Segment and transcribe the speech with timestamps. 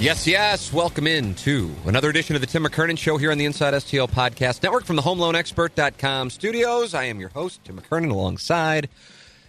[0.00, 0.72] Yes, yes.
[0.72, 4.08] Welcome in to another edition of the Tim McKernan Show here on the Inside STL
[4.08, 6.94] Podcast Network from the HomeLoanExpert.com studios.
[6.94, 8.88] I am your host, Tim McKernan, alongside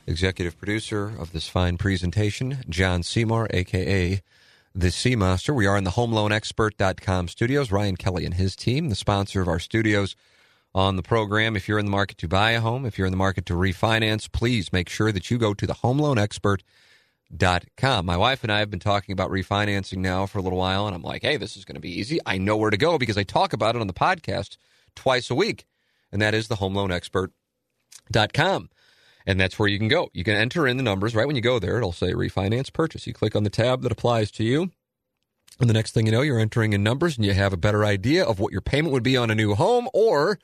[0.08, 4.23] executive producer of this fine presentation, John Seymour, a.k.a.
[4.73, 5.53] the Sea Master.
[5.53, 7.72] We are in the HomeLoanExpert.com studios.
[7.72, 10.16] Ryan Kelley and his team, the sponsor of our studios
[10.73, 11.55] on the program.
[11.55, 13.53] If you're in the market to buy a home, if you're in the market to
[13.53, 16.66] refinance, please make sure that you go to the HomeLoanExpert.com
[17.77, 18.05] Com.
[18.05, 20.95] My wife and I have been talking about refinancing now for a little while, and
[20.95, 22.19] I'm like, hey, this is going to be easy.
[22.25, 24.58] I know where to go because I talk about it on the podcast
[24.95, 25.67] twice a week,
[26.11, 28.69] and that is the homeloanexpert.com.
[29.27, 30.09] And that's where you can go.
[30.11, 31.77] You can enter in the numbers right when you go there.
[31.77, 33.05] It'll say refinance purchase.
[33.05, 34.71] You click on the tab that applies to you.
[35.59, 37.86] And the next thing you know, you're entering in numbers and you have a better
[37.86, 40.39] idea of what your payment would be on a new home or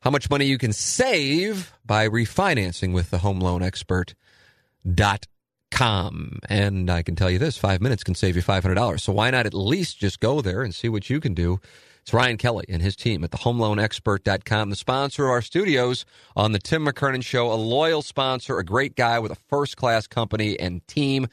[0.00, 5.37] how much money you can save by refinancing with the homeloanexpert.com
[5.70, 6.38] com.
[6.48, 9.00] And I can tell you this five minutes can save you $500.
[9.00, 11.60] So why not at least just go there and see what you can do?
[12.02, 16.52] It's Ryan Kelley and his team at the homeloanexpert.com, the sponsor of our studios on
[16.52, 20.58] the Tim McKernan Show, a loyal sponsor, a great guy with a first class company
[20.58, 21.26] and team.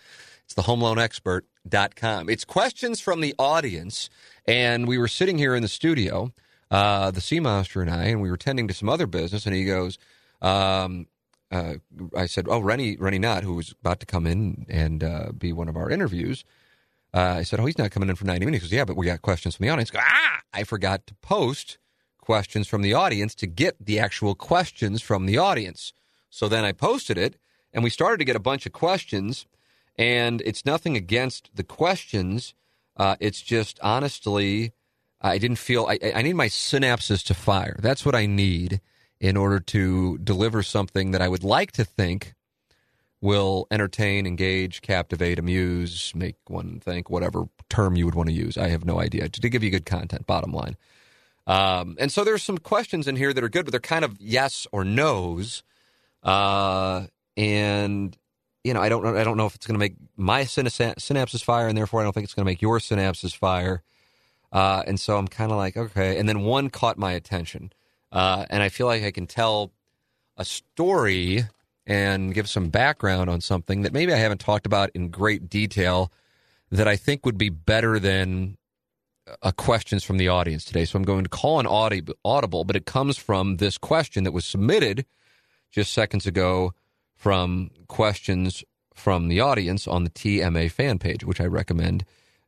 [0.44, 2.29] It's the homeloanexpert.com.
[2.29, 4.09] It's questions from the audience.
[4.46, 6.34] And we were sitting here in the studio,
[6.69, 9.46] uh, the Sea Monster and I, and we were tending to some other business.
[9.46, 9.97] And he goes,
[10.41, 11.07] um,
[11.52, 11.76] uh,
[12.16, 15.54] I said, "Oh, Rennie, Rennie Knott, who was about to come in and uh, be
[15.54, 16.44] one of our interviews."
[17.14, 18.98] Uh, I said, "Oh, he's not coming in for ninety minutes." He goes, "Yeah, but
[18.98, 21.78] we got questions from the audience." Go, ah, I forgot to post
[22.20, 25.94] questions from the audience to get the actual questions from the audience.
[26.30, 27.38] So then I posted it,
[27.72, 29.46] and we started to get a bunch of questions.
[29.98, 32.54] And it's nothing against the questions.
[32.98, 34.74] Uh, it's just honestly,
[35.22, 37.78] I didn't feel I, I need my synapses to fire.
[37.82, 38.82] That's what I need
[39.25, 42.36] in order to deliver something that I would like to think
[43.22, 48.56] will entertain, engage, captivate, amuse, make one think, whatever term you would want to use.
[48.56, 49.28] I have no idea.
[49.28, 50.78] To give you good content, bottom line.
[51.47, 54.16] Um, and so there's some questions in here that are good, but they're kind of
[54.19, 55.64] yes or no's.
[56.22, 58.16] Uh, and
[58.64, 59.18] you know, I don't know.
[59.18, 62.14] I don't know if it's going to make my synapses fire, and therefore I don't
[62.14, 63.81] think it's going to make your synapses fire.
[64.52, 66.19] Uh, and so I'm kind of like, okay.
[66.19, 67.72] And then one caught my attention.
[68.16, 69.74] Uh, and I feel like I can tell
[70.38, 71.44] a story
[71.86, 76.12] and give some background on something that maybe I haven't talked about in great detail
[76.72, 78.58] that I think would be better than
[79.42, 80.86] a questions from the audience today.
[80.86, 84.46] So I'm going to call an audible, but it comes from this question that was
[84.46, 85.06] submitted
[85.70, 86.74] just seconds ago
[87.16, 92.06] from questions from the audience on the TMA fan page, which I recommend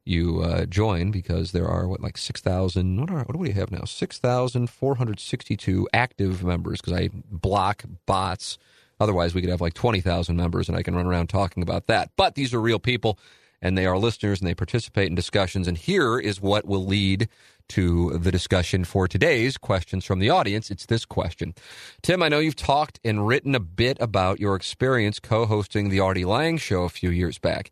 [0.07, 2.99] you uh, join because there are what like six thousand.
[2.99, 3.83] What are what do we have now?
[3.85, 8.57] Six thousand four hundred sixty-two active members because I block bots.
[8.99, 11.87] Otherwise, we could have like twenty thousand members, and I can run around talking about
[11.87, 12.11] that.
[12.15, 13.19] But these are real people,
[13.61, 15.67] and they are listeners, and they participate in discussions.
[15.67, 17.29] And here is what will lead
[17.69, 20.71] to the discussion for today's questions from the audience.
[20.71, 21.53] It's this question.
[22.01, 25.99] Tim, I know you've talked and written a bit about your experience co hosting the
[25.99, 27.71] Artie Lange show a few years back.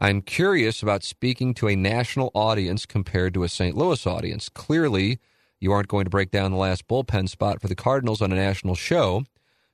[0.00, 3.76] I'm curious about speaking to a national audience compared to a St.
[3.76, 4.48] Louis audience.
[4.48, 5.18] Clearly,
[5.58, 8.36] you aren't going to break down the last bullpen spot for the Cardinals on a
[8.36, 9.24] national show,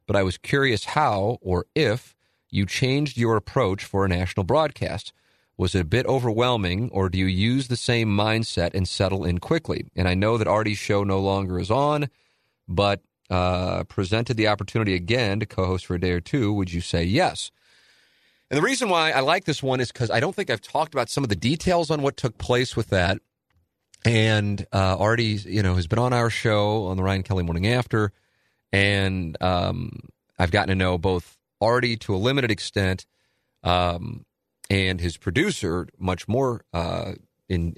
[0.06, 2.17] but I was curious how or if
[2.49, 5.12] you changed your approach for a national broadcast.
[5.59, 9.41] Was it a bit overwhelming, or do you use the same mindset and settle in
[9.41, 9.85] quickly?
[9.94, 12.09] And I know that Artie's show no longer is on,
[12.67, 16.73] but uh, presented the opportunity again to co host for a day or two, would
[16.73, 17.50] you say yes?
[18.50, 20.94] And the reason why I like this one is because I don't think I've talked
[20.94, 23.19] about some of the details on what took place with that.
[24.05, 27.67] and uh, Artie, you know, has been on our show on the Ryan Kelley Morning
[27.67, 28.12] After,
[28.70, 30.08] and um,
[30.38, 33.06] I've gotten to know both Artie to a limited extent,
[33.62, 34.26] um,
[34.69, 36.64] and his producer much more.
[36.73, 37.12] Uh,
[37.49, 37.75] in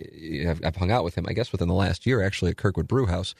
[0.48, 2.88] I've, I've, hung out with him, I guess, within the last year, actually, at Kirkwood
[2.88, 3.34] Brewhouse.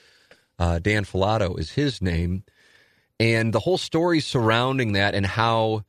[0.59, 2.45] Uh, Dan Filato is his name,
[3.21, 5.85] and the whole story surrounding that, and how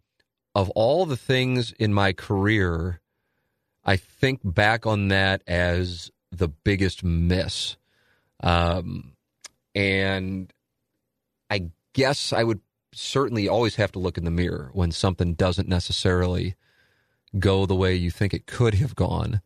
[0.57, 2.99] of all the things in my career,
[3.85, 7.77] I think back on that as the biggest miss.
[8.39, 9.13] Um,
[9.75, 10.51] and
[11.51, 12.61] I guess I would
[12.91, 16.55] certainly always have to look in the mirror when something doesn't necessarily
[17.37, 19.41] go the way you think it could have gone.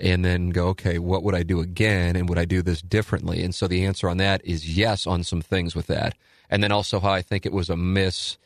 [0.00, 2.16] And then go, okay, what would I do again?
[2.16, 3.44] And would I do this differently?
[3.44, 6.16] And so the answer on that is yes on some things with that.
[6.48, 8.36] And then also how I think it was a miss,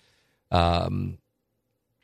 [0.51, 1.17] um,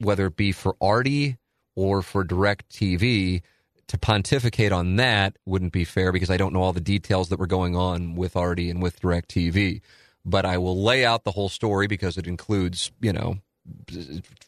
[0.00, 1.38] whether it be for Artie
[1.76, 3.42] or for DirecTV
[3.86, 7.38] to pontificate on that wouldn't be fair because I don't know all the details that
[7.38, 9.80] were going on with Artie and with DirecTV.
[10.24, 13.38] But I will lay out the whole story because it includes, you know,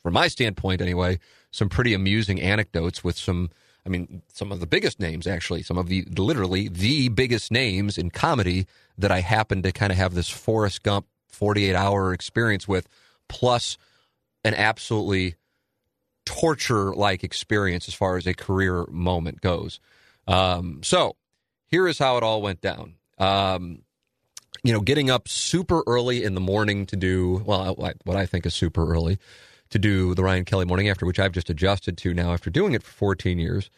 [0.03, 1.19] from my standpoint anyway,
[1.51, 3.51] some pretty amusing anecdotes with some,
[3.85, 7.99] I mean, some of the biggest names actually, some of the literally the biggest names
[7.99, 8.67] in comedy
[8.97, 12.89] that I happen to kind of have this Forrest Gump 48 hour experience with,
[13.29, 13.77] plus
[14.45, 15.35] an absolutely
[16.25, 19.81] torture like experience as far as a career moment goes.
[20.27, 21.17] Um, so
[21.67, 22.95] here is how it all went down.
[23.19, 23.83] Um,
[24.63, 28.47] you know, getting up super early in the morning to do, well, what I think
[28.47, 29.19] is super early
[29.71, 32.75] to do the Ryan Kelley morning after, which I've just adjusted to now after doing
[32.75, 33.71] it for 14 years.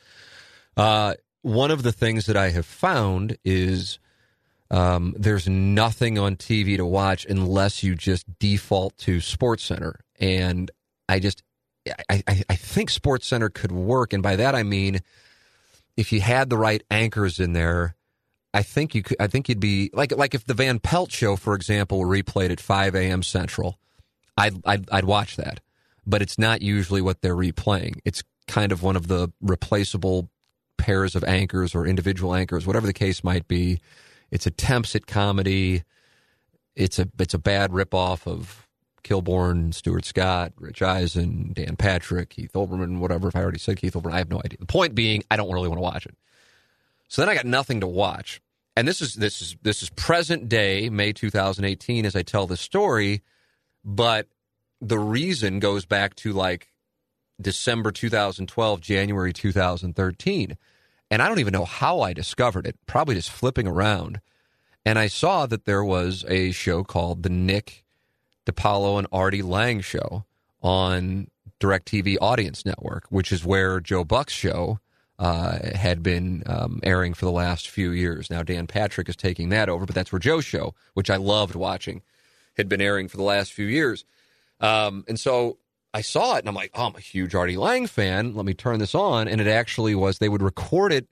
[0.77, 3.99] Uh, one of the things that I have found is
[4.71, 10.01] um, there's nothing on TV to watch unless you just default to Sports Center.
[10.19, 10.71] And
[11.09, 11.43] I just
[11.87, 15.01] I, I, I think Sports Center could work, and by that I mean
[15.97, 17.95] if you had the right anchors in there,
[18.53, 19.17] I think you could.
[19.21, 22.51] I think you'd be like like if the Van Pelt show, for example, were replayed
[22.51, 23.23] at 5 a.m.
[23.23, 23.79] Central,
[24.37, 25.61] I'd, I'd I'd watch that.
[26.07, 27.99] But it's not usually what they're replaying.
[28.05, 30.31] It's kind of one of the replaceable
[30.77, 33.81] pairs of anchors or individual anchors, whatever the case might be.
[34.31, 35.83] It's attempts at comedy.
[36.77, 38.64] It's a it's a bad ripoff of
[39.05, 43.29] Kilborn, Stuart Scott, Rich Eisen, Dan Patrick, Keith Olbermann, whatever.
[43.29, 44.59] If I already said Keith Olbermann, I have no idea.
[44.59, 46.17] The point being, I don't really want to watch it.
[47.09, 48.41] So then I got nothing to watch.
[48.77, 52.61] And this is this is this is present day, May 2018, as I tell this
[52.61, 53.23] story.
[53.85, 54.27] But
[54.81, 56.73] the reason goes back to like
[57.41, 60.57] December 2012, January 2013.
[61.11, 64.21] And I don't even know how I discovered it, probably just flipping around.
[64.85, 67.84] And I saw that there was a show called The Nick
[68.47, 70.25] DiPaolo and Artie Lange show
[70.63, 71.29] on
[71.61, 74.81] DirecTV Audience Network, which is where Joe Buck's show
[75.19, 78.31] uh, had been um, airing for the last few years.
[78.31, 81.55] Now Dan Patrick is taking that over, but that's where Joe's show, which I loved
[81.55, 82.03] watching,
[82.57, 84.05] had been airing for the last few years.
[84.61, 85.59] Um, and so
[85.93, 88.35] I saw it and I'm like, oh, I'm a huge Artie Lange fan.
[88.35, 89.29] Let me turn this on.
[89.29, 91.07] And it actually was, they would record it.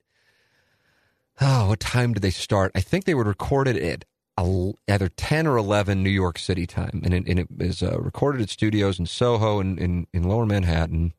[1.41, 2.73] Oh, what time did they start?
[2.75, 4.05] I think they would record it at
[4.39, 7.03] either 10 or 11 New York City time.
[7.05, 10.47] And it, and it is uh, recorded at studios in Soho and in, in, lower
[10.47, 11.13] Manhattan.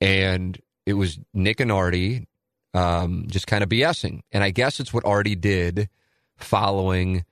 [0.00, 2.26] And it was Nick and Artie
[2.74, 4.22] um, just kind of BSing.
[4.32, 5.88] And I guess it's what Artie did
[6.36, 7.24] following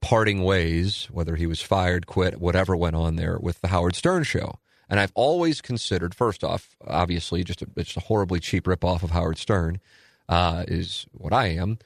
[0.00, 4.22] parting ways, whether he was fired, quit, whatever went on there with the Howard Stern
[4.22, 4.58] show.
[4.88, 9.10] And I've always considered, first off, obviously, just a, it's a horribly cheap ripoff of
[9.10, 9.80] Howard Stern,
[10.28, 11.78] uh, is what I am.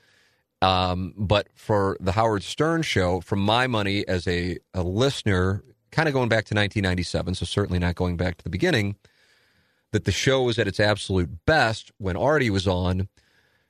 [0.60, 5.62] Um, but for the Howard Stern show, from my money as a, a listener,
[5.92, 8.96] kind of going back to 1997, so certainly not going back to the beginning,
[9.92, 13.08] that the show was at its absolute best when Artie was on,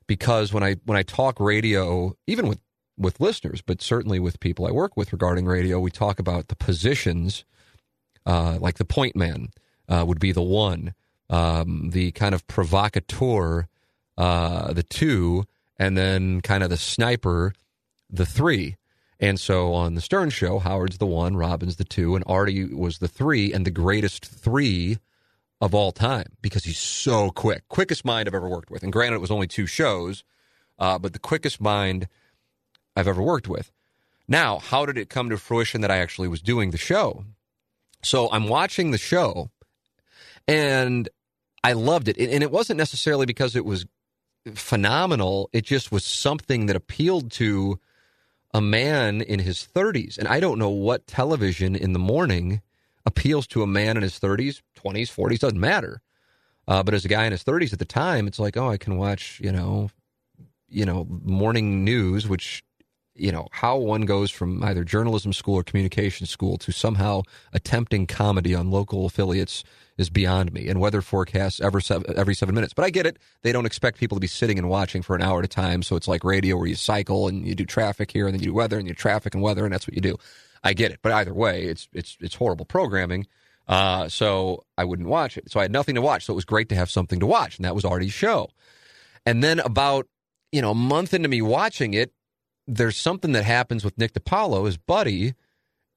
[0.06, 2.60] because when I when I talk radio, even with
[2.96, 6.56] with listeners, but certainly with people I work with regarding radio, we talk about the
[6.56, 7.44] positions,
[8.26, 9.50] uh, like the point man
[9.88, 10.94] uh, would be the one,
[11.30, 13.68] um, the kind of provocateur,
[14.16, 15.44] uh, the two
[15.78, 17.52] and then kind of the sniper,
[18.10, 18.76] the three.
[19.20, 22.98] And so on the Stern Show, Howard's the one, Robin's the two, and Artie was
[22.98, 24.98] the three, and the greatest three
[25.60, 27.68] of all time because he's so quick.
[27.68, 28.82] Quickest mind I've ever worked with.
[28.82, 30.22] And granted, it was only two shows,
[30.78, 32.06] uh, but the quickest mind
[32.94, 33.72] I've ever worked with.
[34.28, 37.24] Now, how did it come to fruition that I actually was doing the show?
[38.02, 39.50] So I'm watching the show,
[40.46, 41.08] and
[41.64, 42.18] I loved it.
[42.18, 43.86] And it wasn't necessarily because it was
[44.54, 45.50] phenomenal.
[45.52, 47.78] It just was something that appealed to
[48.54, 50.18] a man in his 30s.
[50.18, 52.62] And I don't know what television in the morning
[53.04, 56.00] appeals to a man in his 30s, 20s, 40s, doesn't matter.
[56.66, 58.76] Uh, but as a guy in his 30s at the time, it's like, oh, I
[58.76, 59.90] can watch, you know,
[60.68, 62.62] you know, morning news, which,
[63.18, 67.22] you know, how one goes from either journalism school or communication school to somehow
[67.52, 69.64] attempting comedy on local affiliates
[69.96, 70.68] is beyond me.
[70.68, 72.72] And weather forecasts every seven, every seven minutes.
[72.72, 73.18] But I get it.
[73.42, 75.82] They don't expect people to be sitting and watching for an hour at a time.
[75.82, 78.50] So it's like radio where you cycle and you do traffic here and then you
[78.50, 80.16] do weather and you traffic and weather and that's what you do.
[80.62, 81.00] I get it.
[81.02, 83.26] But either way, it's it's it's horrible programming.
[83.66, 85.50] Uh, so I wouldn't watch it.
[85.50, 86.24] So I had nothing to watch.
[86.24, 88.50] So it was great to have something to watch, and that was Artie's show.
[89.26, 90.06] And then about
[90.52, 92.12] you know a month into me watching it,
[92.68, 95.34] there's something that happens with Nick DiPaolo, his buddy,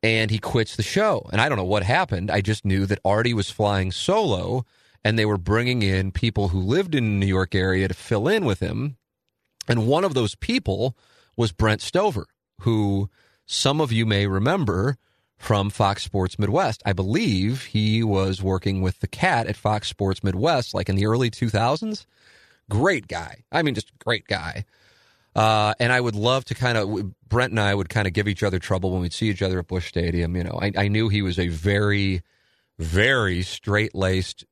[0.02, 1.28] and he quits the show.
[1.32, 2.32] And I don't know what happened.
[2.32, 4.66] I just knew that Artie was flying solo,
[5.04, 8.28] and they were bringing in people who lived in the New York area to fill
[8.28, 8.98] in with him.
[9.68, 10.98] And one of those people
[11.38, 12.28] was Brent Stover,
[12.62, 13.10] who
[13.46, 14.98] some of you may remember
[15.38, 16.82] from Fox Sports Midwest.
[16.86, 21.08] I believe he was working with the cat at Fox Sports Midwest like in the
[21.08, 22.06] early 2000s.
[22.70, 23.44] Great guy.
[23.52, 24.66] I mean, just great guy.
[25.36, 28.28] Uh, and I would love to kind of, Brent and I would kind of give
[28.28, 30.36] each other trouble when we'd see each other at Busch Stadium.
[30.36, 32.22] You know, I, I knew he was a very,
[32.78, 34.44] very straight laced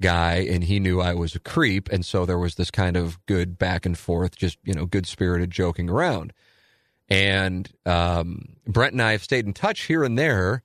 [0.00, 1.90] guy and he knew I was a creep.
[1.90, 5.06] And so there was this kind of good back and forth, just, you know, good
[5.06, 6.32] spirited joking around.
[7.08, 10.62] And um, Brent and I have stayed in touch here and there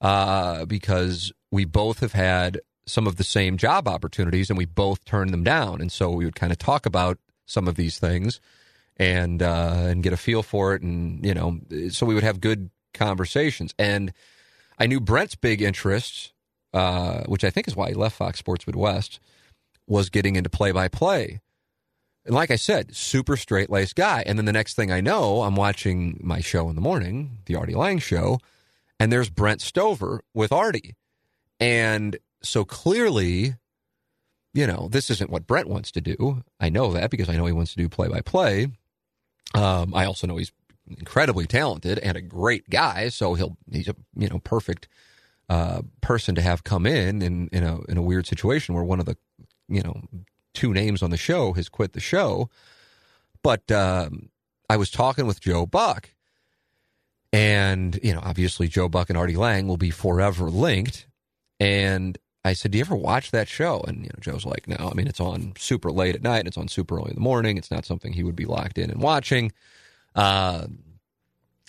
[0.00, 5.04] uh, because we both have had some of the same job opportunities and we both
[5.04, 5.80] turned them down.
[5.80, 8.40] And so we would kind of talk about some of these things
[9.02, 10.82] and uh, and get a feel for it.
[10.82, 11.58] And, you know,
[11.90, 13.74] so we would have good conversations.
[13.78, 14.12] And
[14.78, 16.32] I knew Brent's big interest,
[16.72, 19.18] uh, which I think is why he left Fox Sports Midwest,
[19.88, 21.40] was getting into play by play.
[22.24, 24.22] And like I said, super straight laced guy.
[24.24, 27.56] And then the next thing I know, I'm watching my show in the morning, the
[27.56, 28.38] Artie Lange show,
[29.00, 30.94] and there's Brent Stover with Artie.
[31.58, 33.56] And so clearly,
[34.54, 36.44] you know, this isn't what Brent wants to do.
[36.60, 38.68] I know that because I know he wants to do play by play.
[39.54, 40.52] I also know he's
[40.88, 43.08] incredibly talented and a great guy.
[43.08, 44.88] So he'll, he's a, you know, perfect
[45.48, 49.00] uh, person to have come in, in in a in a weird situation where one
[49.00, 49.16] of the
[49.68, 50.00] you know
[50.54, 52.48] two names on the show has quit the show.
[53.42, 54.30] But um,
[54.70, 56.10] I was talking with Joe Buck,
[57.32, 61.06] and you know, obviously Joe Buck and Artie Lange will be forever linked.
[61.60, 64.76] And I said, "Do you ever watch that show?" And you know, Joe's like, "No,
[64.90, 66.46] I mean it's on super late at night.
[66.46, 67.56] It's on super early in the morning.
[67.56, 69.52] It's not something he would be locked in and watching."
[70.14, 70.66] Uh,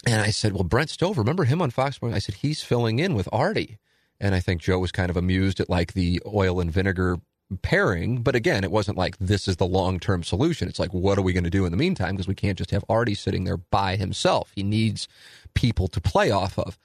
[0.06, 3.00] and I said, "Well, Brent Stover, remember him on Fox Sports?" I said, "He's filling
[3.00, 3.77] in with Artie."
[4.20, 7.18] And I think Joe was kind of amused at like the oil and vinegar
[7.62, 8.22] pairing.
[8.22, 10.68] But again, it wasn't like this is the long term solution.
[10.68, 12.15] It's like, what are we going to do in the meantime?
[12.15, 14.51] Because we can't just have Artie sitting there by himself.
[14.56, 15.08] He needs
[15.53, 16.77] people to play off of.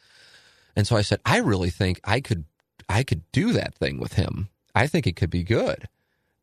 [0.76, 2.44] And so I said, I really think I could,
[2.88, 4.48] I could do that thing with him.
[4.74, 5.88] I think it could be good.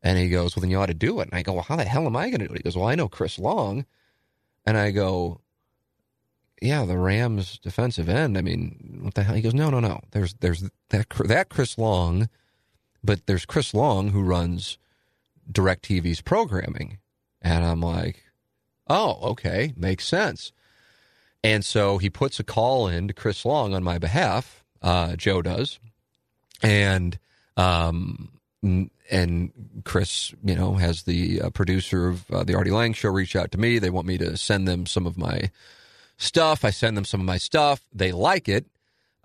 [0.02, 1.28] And he goes, well, then you ought to do it.
[1.28, 2.58] And I go, well, how the hell am I going to do it?
[2.58, 3.84] He goes, well, I know Chris Long.
[4.64, 5.40] And I go,
[6.60, 8.38] yeah, the Rams defensive end.
[8.38, 9.34] I mean, what the hell?
[9.34, 10.00] He goes, no, no, no.
[10.12, 12.28] There's, there's that, that Chris Long
[13.06, 14.78] but there's Chris Long who runs
[15.50, 16.98] DirecTV's programming.
[17.40, 18.24] And I'm like,
[18.88, 20.52] oh, okay, makes sense.
[21.44, 24.64] And so he puts a call in to Chris Long on my behalf.
[24.82, 25.78] Uh, Joe does.
[26.62, 27.18] And,
[27.56, 28.30] um,
[28.62, 29.52] and
[29.84, 33.50] Chris, you know, has the uh, producer of uh, the Artie Lange show reach out
[33.52, 33.78] to me.
[33.78, 35.50] They want me to send them some of my
[36.16, 36.64] stuff.
[36.64, 37.80] I send them some of my stuff.
[37.92, 38.66] They like it.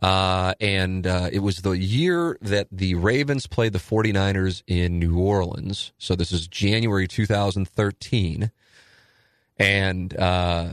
[0.01, 5.19] Uh, and uh, it was the year that the Ravens played the 49ers in New
[5.19, 5.93] Orleans.
[6.00, 8.51] So this is January 2013.
[9.59, 10.69] And uh,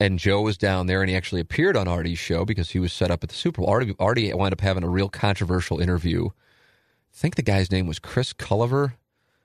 [0.00, 2.92] and Joe was down there, and he actually appeared on Artie's show because he was
[2.92, 3.70] set up at the Super Bowl.
[3.70, 6.28] Artie, Artie wound up having a real controversial interview.
[6.28, 8.94] I think the guy's name was Chris Culliver.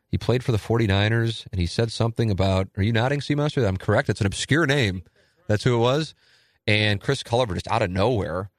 [0.07, 3.67] He played for the 49ers, and he said something about, are you nodding, Seamaster?
[3.67, 4.07] I'm correct.
[4.07, 5.03] It's an obscure name.
[5.47, 6.15] That's who it was.
[6.65, 8.49] And Chris Culliver, just out of nowhere,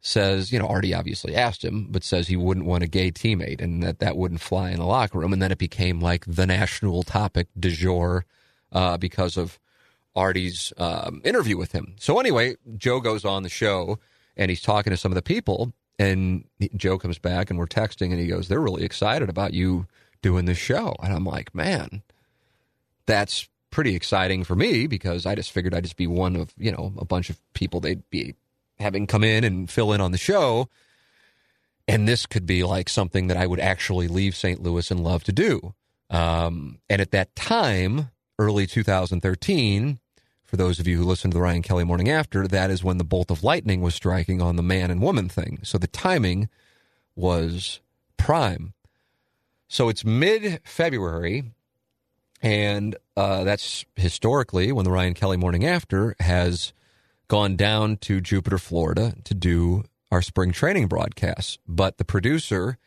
[0.00, 3.60] says, you know, Artie obviously asked him, but says he wouldn't want a gay teammate
[3.60, 5.32] and that that wouldn't fly in the locker room.
[5.32, 8.24] And then it became like the national topic du jour
[8.72, 9.58] uh, because of
[10.16, 11.94] Artie's um, interview with him.
[11.98, 13.98] So anyway, Joe goes on the show
[14.36, 15.72] and he's talking to some of the people.
[15.98, 16.44] And
[16.74, 19.86] Joe comes back and we're texting and he goes, they're really excited about you
[20.22, 20.94] doing this show.
[21.02, 22.02] And I'm like, man,
[23.06, 26.72] that's pretty exciting for me because I just figured I'd just be one of, you
[26.72, 28.34] know, a bunch of people they'd be
[28.78, 30.68] having come in and fill in on the show.
[31.88, 34.62] And this could be like something that I would actually leave St.
[34.62, 35.74] Louis and love to do.
[36.10, 39.98] Um, and at that time, early 2013,
[40.46, 42.98] for those of you who listen to the Ryan Kelley Morning After, that is when
[42.98, 45.58] the bolt of lightning was striking on the man and woman thing.
[45.62, 46.48] So the timing
[47.14, 47.80] was
[48.16, 48.72] prime.
[49.68, 51.52] So it's mid February,
[52.40, 56.72] and uh, that's historically when the Ryan Kelley Morning After has
[57.28, 61.58] gone down to Jupiter, Florida to do our spring training broadcasts.
[61.66, 62.78] But the producer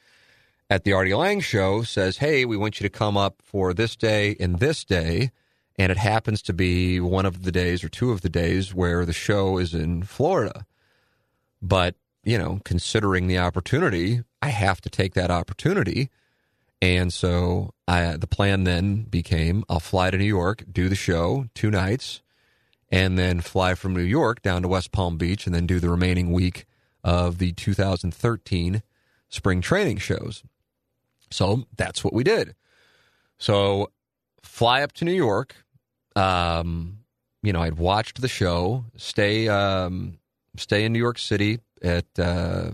[0.69, 3.95] at the Artie Lange show says, Hey, we want you to come up for this
[3.95, 5.31] day and this day.
[5.79, 9.05] And it happens to be one of the days or two of the days where
[9.05, 10.65] the show is in Florida.
[11.61, 16.09] But, you know, considering the opportunity, I have to take that opportunity.
[16.81, 21.45] And so I, the plan then became I'll fly to New York, do the show
[21.55, 22.21] two nights,
[22.91, 25.89] and then fly from New York down to West Palm Beach and then do the
[25.89, 26.65] remaining week
[27.03, 28.83] of the 2013
[29.29, 30.43] spring training shows.
[31.31, 32.55] So that's what we did.
[33.37, 33.91] So
[34.41, 35.55] fly up to New York.
[36.19, 36.99] Um,
[37.41, 40.19] you know, I'd watched the show, stay um,
[40.57, 42.71] stay in New York City at uh,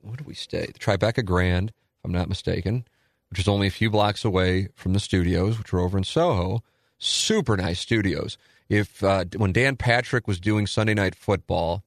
[0.00, 0.66] what did we stay?
[0.66, 2.86] The Tribeca Grand, if I'm not mistaken,
[3.30, 6.62] which is only a few blocks away from the studios, which are over in Soho.
[6.98, 8.38] Super nice studios.
[8.68, 11.84] If uh, when Dan Patrick was doing Sunday Night Football,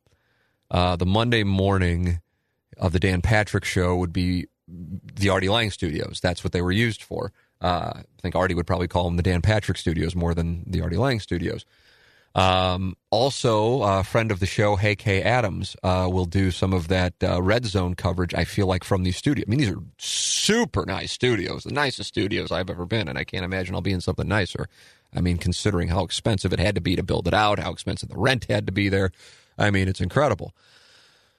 [0.70, 2.22] uh, the Monday morning
[2.78, 6.20] of the Dan Patrick show would be the Artie Lange studios.
[6.22, 7.32] That's what they were used for.
[7.62, 10.82] Uh, I think Artie would probably call them the Dan Patrick studios more than the
[10.82, 11.66] Artie Lange studios.
[12.36, 16.88] Um, also, a friend of the show, Hey Kay Adams, uh, will do some of
[16.88, 18.34] that uh, red zone coverage.
[18.34, 19.46] I feel like from these studios.
[19.48, 23.24] I mean, these are super nice studios, the nicest studios I've ever been, and I
[23.24, 24.68] can't imagine I'll be in something nicer.
[25.14, 28.10] I mean, considering how expensive it had to be to build it out, how expensive
[28.10, 29.12] the rent had to be there.
[29.58, 30.54] I mean, it's incredible.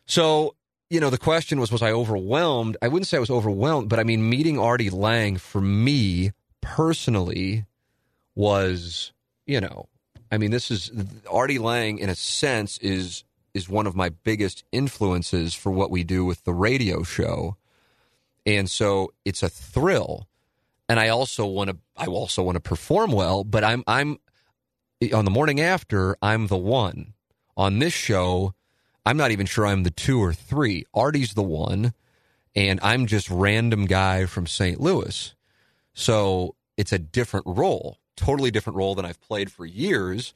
[0.07, 0.57] So,
[0.91, 2.77] you know, the question was, was I overwhelmed?
[2.83, 7.65] I wouldn't say I was overwhelmed, but I mean, meeting Artie Lange for me personally
[8.35, 9.13] was,
[9.47, 9.89] you know,
[10.33, 10.91] I mean, this is
[11.31, 16.05] Artie Lange in a sense is is one of my biggest influences for what we
[16.05, 17.57] do with the radio show.
[18.47, 20.29] And so it's a thrill.
[20.89, 24.19] And I also want to I also want to perform well, but I'm I'm
[25.15, 27.15] on the morning after, I'm the one.
[27.57, 28.55] On this show,
[29.07, 30.85] I'm not even sure I'm the two or three.
[30.95, 31.95] Artie's the one,
[32.55, 34.81] and I'm just random guy from St.
[34.81, 35.35] Louis.
[35.95, 40.35] So it's a different role totally different role than I've played for years,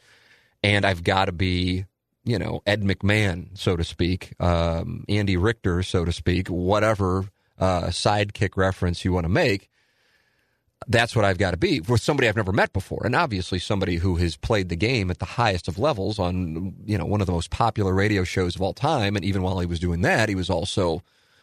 [0.63, 1.85] and I've got to be,
[2.25, 7.27] you know, Ed McMahon, so to speak, um, Andy Richter, so to speak, whatever
[7.59, 9.69] uh, sidekick reference you want to make.
[10.87, 13.97] That's what I've got to be with somebody I've never met before, and obviously somebody
[13.97, 17.27] who has played the game at the highest of levels on, you know, one of
[17.27, 19.17] the most popular radio shows of all time.
[19.17, 21.03] And even while he was doing that, he was also,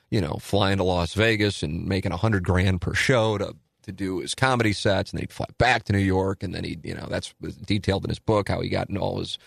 [0.09, 3.91] you know, flying to Las Vegas and making a hundred grand per show to to
[3.91, 6.77] do his comedy sets, and then he'd fly back to New York, and then he,
[6.83, 7.33] you know, that's
[7.65, 9.39] detailed in his book how he got in all his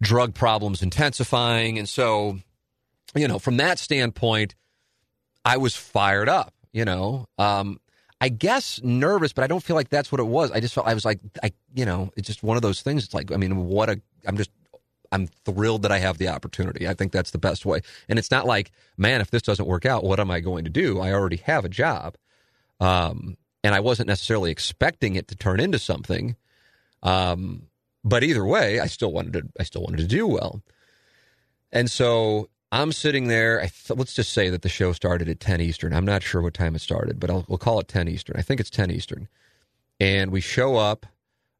[0.00, 2.38] drug problems intensifying, and so,
[3.14, 4.56] you know, from that standpoint,
[5.44, 6.54] I was fired up.
[6.72, 7.78] You know, um,
[8.22, 10.52] I guess nervous, but I don't feel like that's what it was.
[10.52, 13.04] I just felt I was like, I, you know, it's just one of those things.
[13.04, 14.50] It's like, I mean, what a, I'm just
[15.10, 16.86] I'm thrilled that I have the opportunity.
[16.86, 17.80] I think that's the best way.
[18.08, 20.70] And it's not like, man, if this doesn't work out, what am I going to
[20.70, 21.00] do?
[21.00, 22.16] I already have a job.
[22.78, 26.36] Um, and I wasn't necessarily expecting it to turn into something.
[27.02, 27.64] Um,
[28.04, 29.42] but either way, I still wanted to.
[29.58, 30.62] I still wanted to do well,
[31.72, 33.60] and so I'm sitting there.
[33.60, 35.92] Th- let's just say that the show started at 10 Eastern.
[35.92, 38.36] I'm not sure what time it started, but I'll, we'll call it 10 Eastern.
[38.36, 39.28] I think it's 10 Eastern,
[40.00, 41.06] and we show up,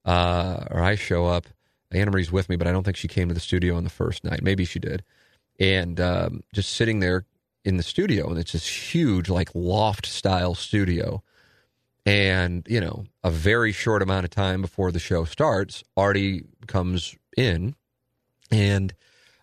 [0.05, 1.47] uh, or I show up.
[1.93, 3.91] Anna Marie's with me, but I don't think she came to the studio on the
[3.91, 4.43] first night.
[4.43, 5.05] Maybe she did,
[5.61, 7.27] and um, just sitting there
[7.65, 11.23] in the studio, and it's this huge, like loft style studio
[12.05, 17.17] and, you know, a very short amount of time before the show starts, Artie comes
[17.37, 17.75] in
[18.51, 18.93] and,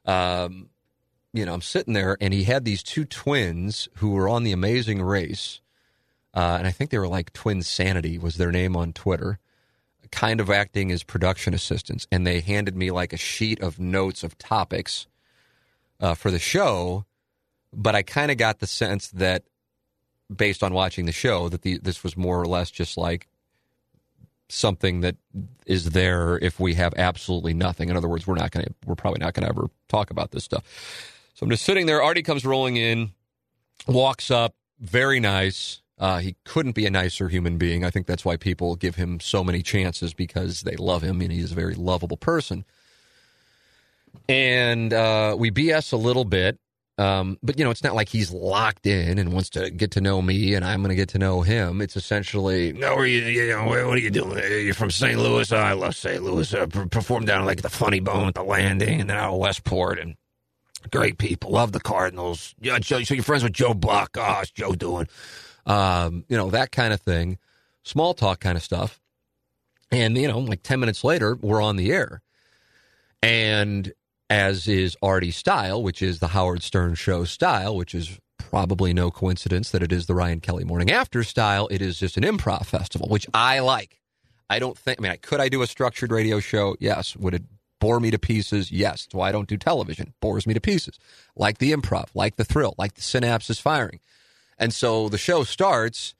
[0.05, 0.68] um,
[1.33, 4.51] you know, I'm sitting there and he had these two twins who were on the
[4.51, 5.61] amazing race.
[6.33, 9.39] Uh, and I think they were like Twin Sanity was their name on Twitter,
[10.11, 12.07] kind of acting as production assistants.
[12.11, 15.07] And they handed me like a sheet of notes of topics
[15.99, 17.05] uh, for the show.
[17.73, 19.43] But I kind of got the sense that
[20.35, 23.27] based on watching the show that the, this was more or less just like
[24.47, 25.15] something that
[25.65, 27.89] is there if we have absolutely nothing.
[27.89, 30.31] In other words, we're not going to, we're probably not going to ever talk about
[30.31, 30.63] this stuff.
[31.33, 32.01] So I'm just sitting there.
[32.01, 33.11] Artie comes rolling in,
[33.87, 35.81] walks up, very nice.
[35.97, 37.83] Uh, he couldn't be a nicer human being.
[37.83, 41.31] I think that's why people give him so many chances because they love him and
[41.31, 42.63] he's a very lovable person.
[44.27, 46.57] And uh, we BS a little bit.
[46.97, 50.01] Um, but you know, it's not like he's locked in and wants to get to
[50.01, 51.79] know me, and I'm going to get to know him.
[51.81, 54.37] It's essentially, no, are you, you know, what are you doing?
[54.65, 55.17] You're from St.
[55.17, 55.49] Louis.
[55.53, 56.21] Oh, I love St.
[56.21, 56.53] Louis.
[56.53, 59.97] I performed down like the Funny Bone at the Landing, and then out of Westport,
[59.97, 60.15] and
[60.91, 61.51] great people.
[61.51, 62.55] Love the Cardinals.
[62.59, 64.15] Yeah, Joe, so you're friends with Joe Buck.
[64.17, 65.07] Oh, how's Joe doing?
[65.65, 67.37] Um, you know that kind of thing,
[67.83, 68.99] small talk kind of stuff.
[69.91, 72.21] And, you know, like 10 minutes later, we're on the air.
[73.23, 73.91] And
[74.29, 79.11] as is Artie's style, which is the Howard Stern show style, which is probably no
[79.11, 81.67] coincidence that it is the Ryan Kelley Morning After style.
[81.71, 83.99] It is just an improv festival, which I like.
[84.49, 86.75] I don't think, I mean, could I do a structured radio show?
[86.79, 87.15] Yes.
[87.15, 87.43] Would it
[87.79, 88.71] bore me to pieces?
[88.71, 89.05] Yes.
[89.05, 90.13] That's why I don't do television.
[90.21, 90.99] Bores me to pieces.
[91.35, 93.99] Like the improv, like the thrill, like the synapses firing.
[94.57, 96.15] And so the show starts,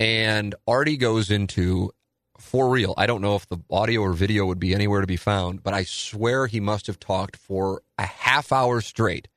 [0.00, 1.92] and Artie goes into
[2.38, 2.94] for real.
[2.96, 5.74] I don't know if the audio or video would be anywhere to be found, but
[5.74, 9.28] I swear he must have talked for a half hour straight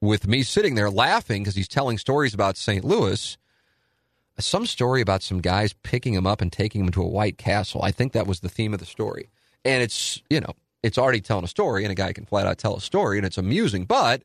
[0.00, 2.84] with me sitting there laughing because he's telling stories about St.
[2.84, 3.36] Louis.
[4.38, 7.82] Some story about some guys picking him up and taking him to a White Castle.
[7.82, 9.30] I think that was the theme of the story.
[9.66, 12.58] And it's, you know, it's already telling a story, and a guy can flat out
[12.58, 13.84] tell a story, and it's amusing.
[13.84, 14.22] But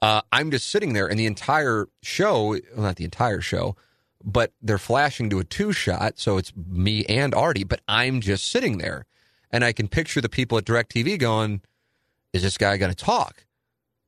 [0.00, 3.76] uh, I'm just sitting there, and the entire show, well, not the entire show,
[4.22, 8.48] but they're flashing to a two shot, so it's me and Artie, but I'm just
[8.48, 9.06] sitting there.
[9.50, 11.62] And I can picture the people at DirecTV going,
[12.32, 13.44] Is this guy going to talk?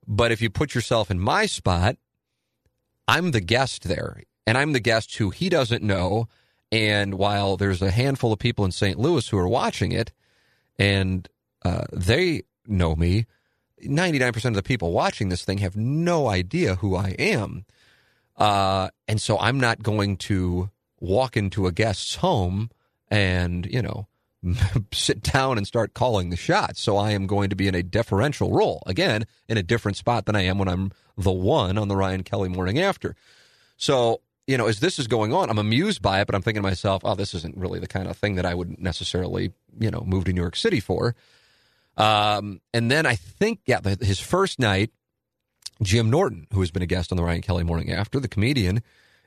[0.06, 1.96] But if you put yourself in my spot,
[3.08, 6.28] I'm the guest there, and I'm the guest who he doesn't know.
[6.70, 8.98] And while there's a handful of people in St.
[8.98, 10.12] Louis who are watching it,
[10.78, 11.28] and
[11.64, 13.26] uh, they know me,
[13.84, 17.64] 99% of the people watching this thing have no idea who I am.
[18.36, 22.70] Uh, and so I'm not going to walk into a guest's home
[23.08, 24.06] and, you know,
[24.92, 26.80] sit down and start calling the shots.
[26.80, 30.26] So I am going to be in a deferential role, again, in a different spot
[30.26, 33.14] than I am when I'm the one on the Ryan Kelley morning after.
[33.76, 36.62] So, you know, as this is going on, I'm amused by it, but I'm thinking
[36.62, 39.90] to myself, oh, this isn't really the kind of thing that I would necessarily, you
[39.90, 41.14] know, move to New York City for.
[41.96, 44.90] Um, and then I think, yeah, his first night,
[45.82, 48.82] Jim Norton, who has been a guest on the Ryan Kelley Morning After, the comedian,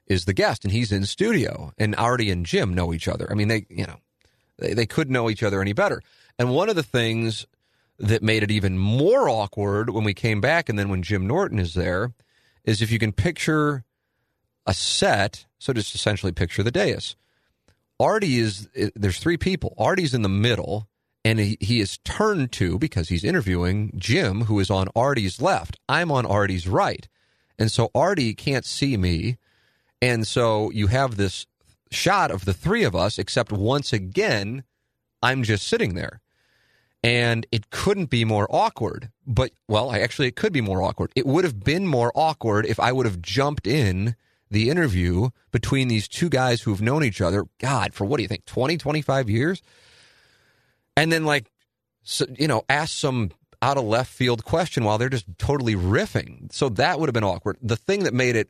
[0.07, 1.71] is the guest, and he's in studio.
[1.77, 3.27] And Artie and Jim know each other.
[3.29, 3.97] I mean, they, you know,
[4.57, 6.01] they, they couldn't know each other any better.
[6.37, 7.45] And one of the things
[7.99, 11.59] that made it even more awkward when we came back, and then when Jim Norton
[11.59, 12.13] is there,
[12.65, 13.83] is if you can picture
[14.65, 15.45] a set.
[15.59, 17.15] So just essentially picture the dais.
[17.99, 19.73] Artie is there's three people.
[19.77, 20.87] Artie's in the middle
[21.23, 25.77] and he, he is turned to because he's interviewing Jim, who is on Artie's left.
[25.89, 27.07] I'm on Artie's right.
[27.57, 29.37] And so Artie can't see me.
[30.01, 31.47] And so you have this
[31.89, 34.63] shot of the three of us, except once again,
[35.23, 36.21] I'm just sitting there.
[37.03, 39.09] And it couldn't be more awkward.
[39.25, 41.11] But, well, actually, it could be more awkward.
[41.15, 44.15] It would have been more awkward if I would have jumped in
[44.55, 48.23] the interview between these two guys who have known each other, God, for what do
[48.23, 49.61] you think, 20, 25 years?
[50.97, 51.51] and then like
[52.03, 56.51] so, you know ask some out of left field question while they're just totally riffing.
[56.53, 57.57] So that would have been awkward.
[57.61, 58.49] The thing that made it,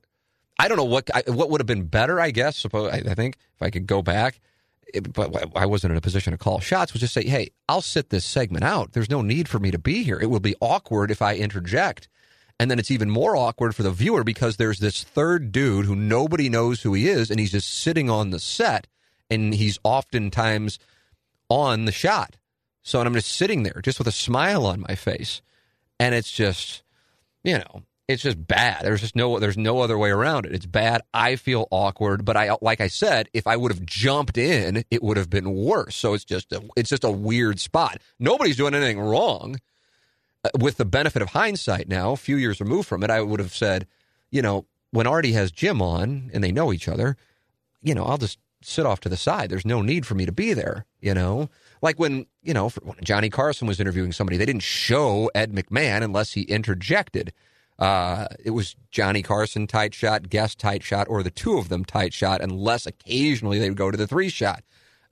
[0.59, 2.19] I don't know what what would have been better.
[2.19, 4.39] I guess suppose I, I think if I could go back,
[4.93, 6.93] it, but I wasn't in a position to call shots.
[6.93, 8.93] Was just say, hey, I'll sit this segment out.
[8.93, 10.19] There's no need for me to be here.
[10.19, 12.09] It will be awkward if I interject.
[12.59, 15.95] And then it's even more awkward for the viewer because there's this third dude who
[15.95, 18.87] nobody knows who he is, and he's just sitting on the set,
[19.29, 20.79] and he's oftentimes
[21.49, 22.37] on the shot.
[22.81, 25.41] So and I'm just sitting there just with a smile on my face.
[25.99, 26.83] And it's just,
[27.43, 28.83] you know, it's just bad.
[28.83, 30.53] There's just no there's no other way around it.
[30.53, 31.01] It's bad.
[31.13, 35.01] I feel awkward, but I like I said, if I would have jumped in, it
[35.01, 35.95] would have been worse.
[35.95, 37.99] So it's just a, it's just a weird spot.
[38.19, 39.59] Nobody's doing anything wrong.
[40.45, 43.39] Uh, with the benefit of hindsight now, a few years removed from it, I would
[43.39, 43.87] have said,
[44.29, 47.17] you know, when Artie has Jim on and they know each other,
[47.81, 49.49] you know, I'll just sit off to the side.
[49.49, 51.49] There's no need for me to be there, you know?
[51.81, 56.03] Like when, you know, when Johnny Carson was interviewing somebody, they didn't show Ed McMahon
[56.03, 57.33] unless he interjected.
[57.79, 61.83] Uh, it was Johnny Carson tight shot, guest tight shot, or the two of them
[61.83, 64.63] tight shot, unless occasionally they would go to the three shot.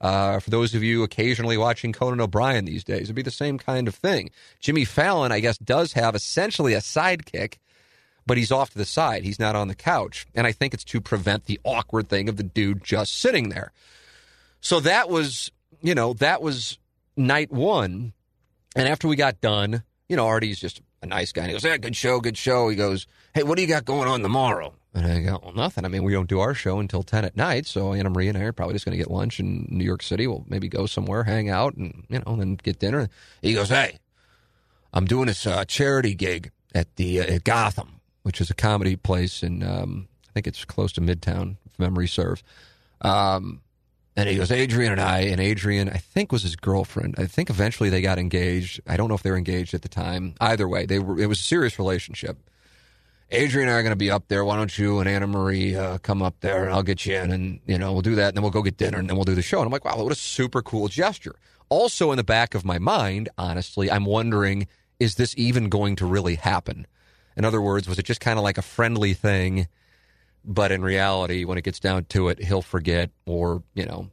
[0.04, 3.56] Uh, for those of you occasionally watching Conan O'Brien these days, it'd be the same
[3.56, 4.30] kind of thing.
[4.60, 7.54] Jimmy Fallon, I guess, does have essentially a sidekick
[8.26, 9.24] but he's off to the side.
[9.24, 10.26] He's not on the couch.
[10.34, 13.72] And I think it's to prevent the awkward thing of the dude just sitting there.
[14.60, 15.50] So that was,
[15.82, 16.78] you know, that was
[17.16, 18.12] night one.
[18.74, 21.42] And after we got done, you know, Artie's just a nice guy.
[21.42, 22.68] And he goes, Yeah, good show, good show.
[22.68, 24.74] He goes, Hey, what do you got going on tomorrow?
[24.94, 25.84] And I go, Well, nothing.
[25.84, 27.66] I mean, we don't do our show until 10 at night.
[27.66, 30.02] So Anna Marie and I are probably just going to get lunch in New York
[30.02, 30.26] City.
[30.26, 33.08] We'll maybe go somewhere, hang out, and, you know, then get dinner.
[33.42, 33.98] He goes, Hey,
[34.92, 38.96] I'm doing this uh, charity gig at the uh, at Gotham which is a comedy
[38.96, 42.42] place in um, I think it's close to Midtown, if memory serves.
[43.02, 43.60] Um,
[44.16, 47.16] and he goes, Adrian and I, and Adrian, I think was his girlfriend.
[47.18, 48.80] I think eventually they got engaged.
[48.86, 50.34] I don't know if they were engaged at the time.
[50.40, 51.20] Either way, they were.
[51.20, 52.38] It was a serious relationship.
[53.30, 54.44] Adrian and I are going to be up there.
[54.44, 57.32] Why don't you and Anna Marie uh, come up there and I'll get you in
[57.32, 59.24] and, you know, we'll do that and then we'll go get dinner and then we'll
[59.24, 59.58] do the show.
[59.58, 61.36] And I'm like, wow, what a super cool gesture.
[61.68, 64.68] Also, in the back of my mind, honestly, I'm wondering,
[65.00, 66.86] is this even going to really happen?
[67.36, 69.66] In other words, was it just kind of like a friendly thing?
[70.44, 74.10] But in reality, when it gets down to it, he'll forget or, you know,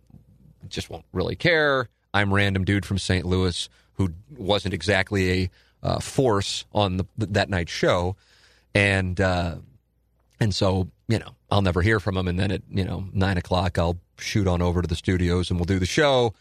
[0.70, 1.90] just won't really care.
[2.14, 3.26] I'm random dude from St.
[3.26, 5.50] Louis who wasn't exactly a
[5.84, 8.16] uh, force on the, that night's show,
[8.74, 9.56] and uh,
[10.40, 12.28] and so you know I'll never hear from him.
[12.28, 15.60] And then at you know nine o'clock, I'll shoot on over to the studios and
[15.60, 16.34] we'll do the show.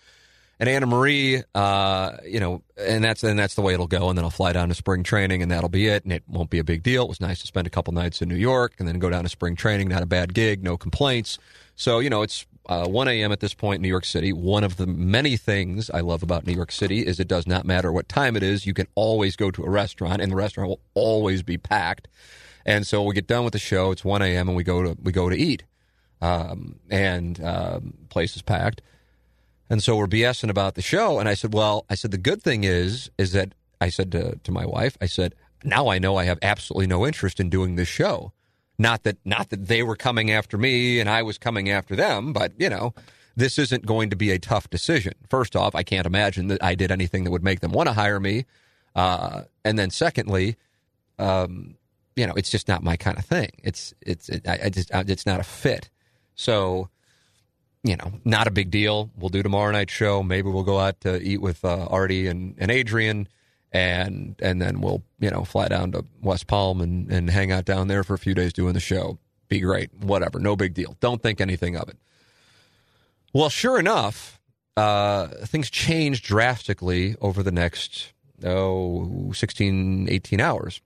[0.59, 4.11] And Anna Marie, uh, you know, and that's and that's the way it'll go.
[4.11, 6.05] And then I'll fly down to spring training, and that'll be it.
[6.05, 7.05] And it won't be a big deal.
[7.05, 9.23] It was nice to spend a couple nights in New York, and then go down
[9.23, 9.89] to spring training.
[9.89, 11.39] Not a bad gig, no complaints.
[11.77, 13.33] So you know, it's uh, 1 a.m.
[13.33, 14.33] at this point in New York City.
[14.33, 17.65] One of the many things I love about New York City is it does not
[17.65, 18.65] matter what time it is.
[18.65, 22.07] You can always go to a restaurant, and the restaurant will always be packed.
[22.65, 23.91] And so we get done with the show.
[23.91, 24.49] It's 1 a.m.
[24.49, 25.65] and we go to we go to eat,
[26.21, 28.83] um, and um, place is packed.
[29.69, 31.19] And so we're BSing about the show.
[31.19, 34.37] And I said, well, I said the good thing is is that I said to,
[34.37, 37.75] to my wife, I said, now I know I have absolutely no interest in doing
[37.75, 38.33] this show.
[38.81, 42.33] Not that not that they were coming after me and I was coming after them,
[42.33, 42.95] but you know,
[43.37, 45.13] this isn't going to be a tough decision.
[45.29, 47.93] First off, I can't imagine that I did anything that would make them want to
[47.93, 48.47] hire me.
[48.97, 50.57] Uh, and then secondly,
[51.19, 51.75] um,
[52.17, 53.51] you know, it's just not my kind of thing.
[53.63, 55.91] It's it's it, I, I just it's not a fit.
[56.35, 56.89] So,
[57.85, 59.11] you know, not a big deal.
[59.15, 60.23] We'll do tomorrow night's show.
[60.23, 63.29] Maybe we'll go out to eat with uh, Artie and, and Adrian
[63.73, 67.65] and and then we'll you know fly down to West Palm and and hang out
[67.65, 69.19] down there for a few days doing the show.
[69.49, 70.97] Be great, whatever, no big deal.
[71.01, 71.97] Don't think anything of it.
[73.33, 74.41] Well, sure enough,
[74.77, 78.13] uh, things changed drastically over the next
[78.45, 80.81] oh 16, 18 hours.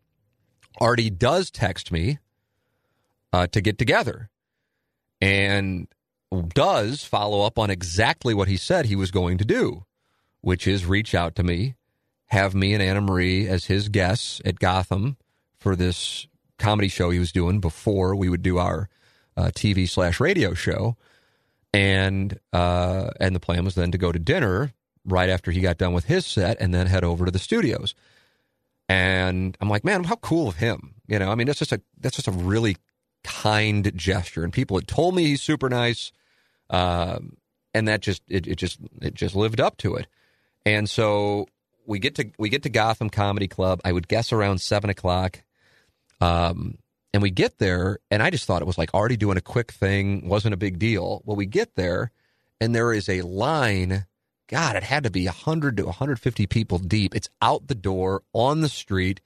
[0.80, 2.18] Artie does text me
[3.32, 4.30] uh, to get together,
[5.20, 5.88] and
[6.48, 9.84] does follow up on exactly what he said he was going to do,
[10.40, 11.74] which is reach out to me
[12.26, 15.16] have me and Anna Marie as his guests at Gotham
[15.58, 16.26] for this
[16.58, 18.88] comedy show he was doing before we would do our
[19.36, 20.96] uh, TV slash radio show,
[21.72, 24.72] and uh, and the plan was then to go to dinner
[25.04, 27.94] right after he got done with his set, and then head over to the studios.
[28.88, 31.30] And I'm like, man, how cool of him, you know?
[31.30, 32.76] I mean, that's just a that's just a really
[33.22, 36.12] kind gesture, and people had told me he's super nice,
[36.70, 37.36] um,
[37.72, 40.06] and that just it, it just it just lived up to it.
[40.66, 41.46] And so
[41.86, 43.80] we get to we get to Gotham Comedy Club.
[43.84, 45.42] I would guess around seven o'clock.
[46.20, 46.78] Um,
[47.12, 49.70] and we get there, and I just thought it was like already doing a quick
[49.70, 51.22] thing, wasn't a big deal.
[51.24, 52.10] Well, we get there,
[52.60, 54.06] and there is a line.
[54.48, 57.14] God, it had to be 100 to 150 people deep.
[57.14, 59.20] It's out the door on the street.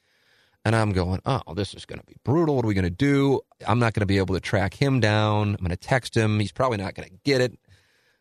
[0.64, 2.56] And I'm going, oh, this is going to be brutal.
[2.56, 3.40] What are we going to do?
[3.66, 5.54] I'm not going to be able to track him down.
[5.54, 6.38] I'm going to text him.
[6.40, 7.58] He's probably not going to get it.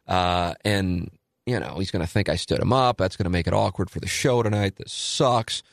[0.08, 1.10] Uh, and
[1.48, 2.98] you know, he's going to think I stood him up.
[2.98, 4.76] That's going to make it awkward for the show tonight.
[4.76, 5.64] This sucks.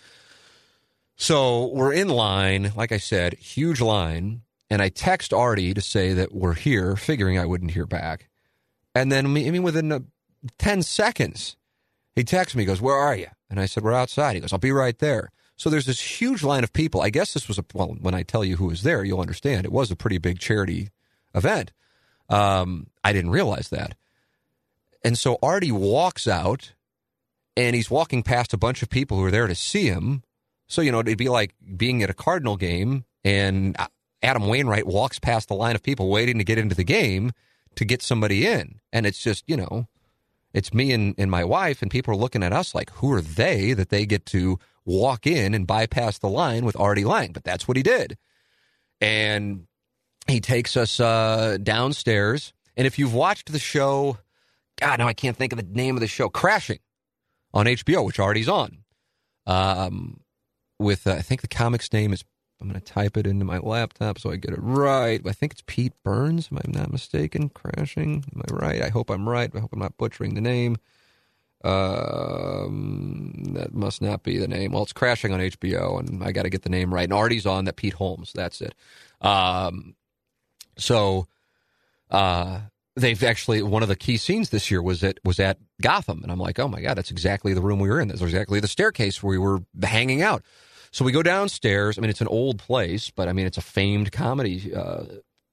[1.17, 2.73] So we're in line.
[2.77, 4.43] Like I said, huge line.
[4.71, 8.31] And I text Artie to say that we're here, figuring I wouldn't hear back.
[8.95, 10.03] And then, I mean, within a,
[10.59, 11.57] 10 seconds,
[12.15, 13.29] he texts me, he goes, Where are you?
[13.51, 14.35] And I said, We're outside.
[14.35, 15.31] He goes, I'll be right there.
[15.57, 17.01] So there's this huge line of people.
[17.01, 19.65] I guess this was a, well, when I tell you who was there, you'll understand.
[19.65, 20.91] It was a pretty big charity
[21.35, 21.73] event.
[22.29, 23.97] Um, I didn't realize that.
[25.05, 26.73] And so Artie walks out
[27.57, 30.23] and he's walking past a bunch of people who are there to see him.
[30.67, 33.77] So, you know, it'd be like being at a Cardinal game and
[34.23, 37.33] Adam Wainwright walks past the line of people waiting to get into the game
[37.77, 38.81] to get somebody in.
[38.93, 39.87] And it's just, you know,
[40.55, 43.21] it's me and, and my wife, and people are looking at us like, who are
[43.21, 47.33] they that they get to walk in and bypass the line with Artie Lange?
[47.33, 48.17] But that's what he did.
[49.01, 49.67] And
[50.29, 52.53] he takes us uh, downstairs.
[52.77, 54.19] And if you've watched the show,
[54.85, 56.29] God, now I can't think of the name of the show.
[56.29, 56.81] Crashing
[57.55, 58.79] on HBO, which Artie's on.
[59.47, 60.21] Um,
[60.79, 62.23] with uh, I think the comic's name is.
[62.61, 65.21] I'm going to type it into my laptop so I get it right.
[65.27, 66.49] I think it's Pete Burns.
[66.51, 67.49] Am I not mistaken?
[67.49, 68.25] Crashing.
[68.33, 68.83] Am I right?
[68.83, 69.51] I hope I'm right.
[69.55, 70.77] I hope I'm not butchering the name.
[71.65, 74.73] Um, that must not be the name.
[74.73, 77.05] Well, it's crashing on HBO, and I got to get the name right.
[77.05, 77.77] And Artie's on that.
[77.77, 78.33] Pete Holmes.
[78.35, 78.75] That's it.
[79.21, 79.97] Um,
[80.79, 81.27] so,
[82.11, 82.61] uh,
[82.97, 86.31] they've actually one of the key scenes this year was at was at Gotham, and
[86.31, 88.09] I'm like, oh my god, that's exactly the room we were in.
[88.09, 90.43] That's exactly the staircase where we were hanging out.
[90.91, 91.99] So we go downstairs.
[91.99, 95.05] I mean, it's an old place, but I mean, it's a famed comedy, uh,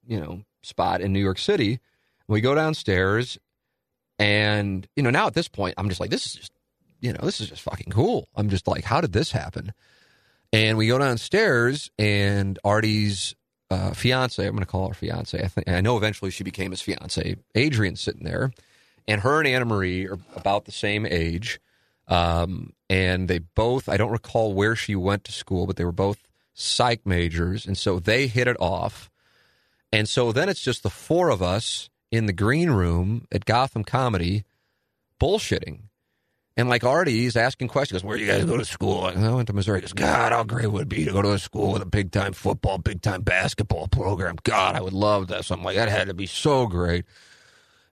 [0.05, 1.79] you know, spot in New York City.
[2.27, 3.39] We go downstairs,
[4.19, 6.51] and you know, now at this point, I'm just like, this is just,
[6.99, 8.27] you know, this is just fucking cool.
[8.35, 9.73] I'm just like, how did this happen?
[10.53, 13.35] And we go downstairs, and Artie's
[13.71, 15.41] uh, fiance, I'm going to call her fiance.
[15.41, 17.37] I think I know eventually she became his fiance.
[17.55, 18.51] Adrian's sitting there,
[19.07, 21.59] and her and Anna Marie are about the same age.
[22.07, 25.93] Um, and they both, I don't recall where she went to school, but they were
[25.93, 27.65] both psych majors.
[27.65, 29.09] And so they hit it off.
[29.93, 33.85] And so then it's just the four of us in the green room at Gotham
[33.85, 34.43] Comedy
[35.21, 35.83] bullshitting.
[36.57, 38.03] And like already, he's asking questions.
[38.03, 39.01] Where do you guys go to school?
[39.03, 39.79] Like, I went to Missouri.
[39.79, 41.85] He goes, God, how great would it be to go to a school with a
[41.85, 44.35] big time football, big time basketball program?
[44.43, 45.45] God, I would love that.
[45.45, 47.05] So I'm like, that had to be so great.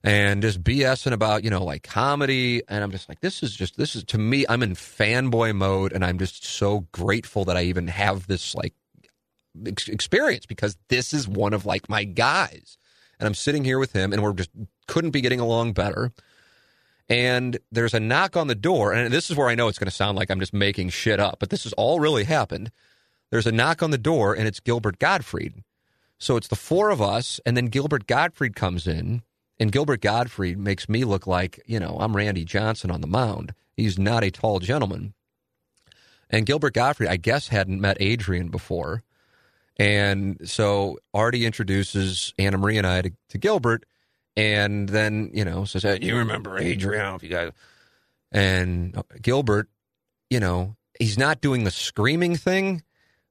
[0.02, 2.62] And just BSing about, you know, like comedy.
[2.68, 5.92] And I'm just like, this is just, this is to me, I'm in fanboy mode.
[5.92, 8.74] And I'm just so grateful that I even have this like
[9.66, 12.76] ex- experience because this is one of like my guys.
[13.18, 14.50] And I'm sitting here with him and we're just
[14.86, 16.12] couldn't be getting along better
[17.10, 18.92] and there's a knock on the door.
[18.92, 21.18] And this is where I know it's going to sound like I'm just making shit
[21.18, 22.70] up, but this has all really happened.
[23.30, 25.62] There's a knock on the door, and it's Gilbert Gottfried.
[26.18, 29.22] So it's the four of us, and then Gilbert Gottfried comes in,
[29.58, 33.54] and Gilbert Gottfried makes me look like, you know, I'm Randy Johnson on the mound.
[33.76, 35.14] He's not a tall gentleman.
[36.28, 39.02] And Gilbert Gottfried, I guess, hadn't met Adrian before.
[39.76, 43.84] And so Artie introduces Anna Marie and I to, to Gilbert
[44.36, 47.14] and then you know says, "You remember Adrian?
[47.14, 47.52] If you guys,"
[48.32, 49.68] and uh, Gilbert,
[50.28, 52.82] you know, he's not doing the screaming thing,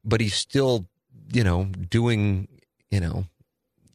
[0.04, 0.88] but he's still,
[1.32, 2.48] you know, doing,
[2.92, 3.26] you know,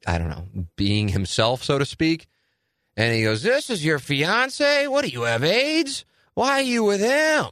[0.06, 2.26] I don't know, being himself, so to speak.
[2.96, 4.86] And he goes, "This is your fiance?
[4.86, 6.04] What do you have AIDS?
[6.34, 7.46] Why are you with him?"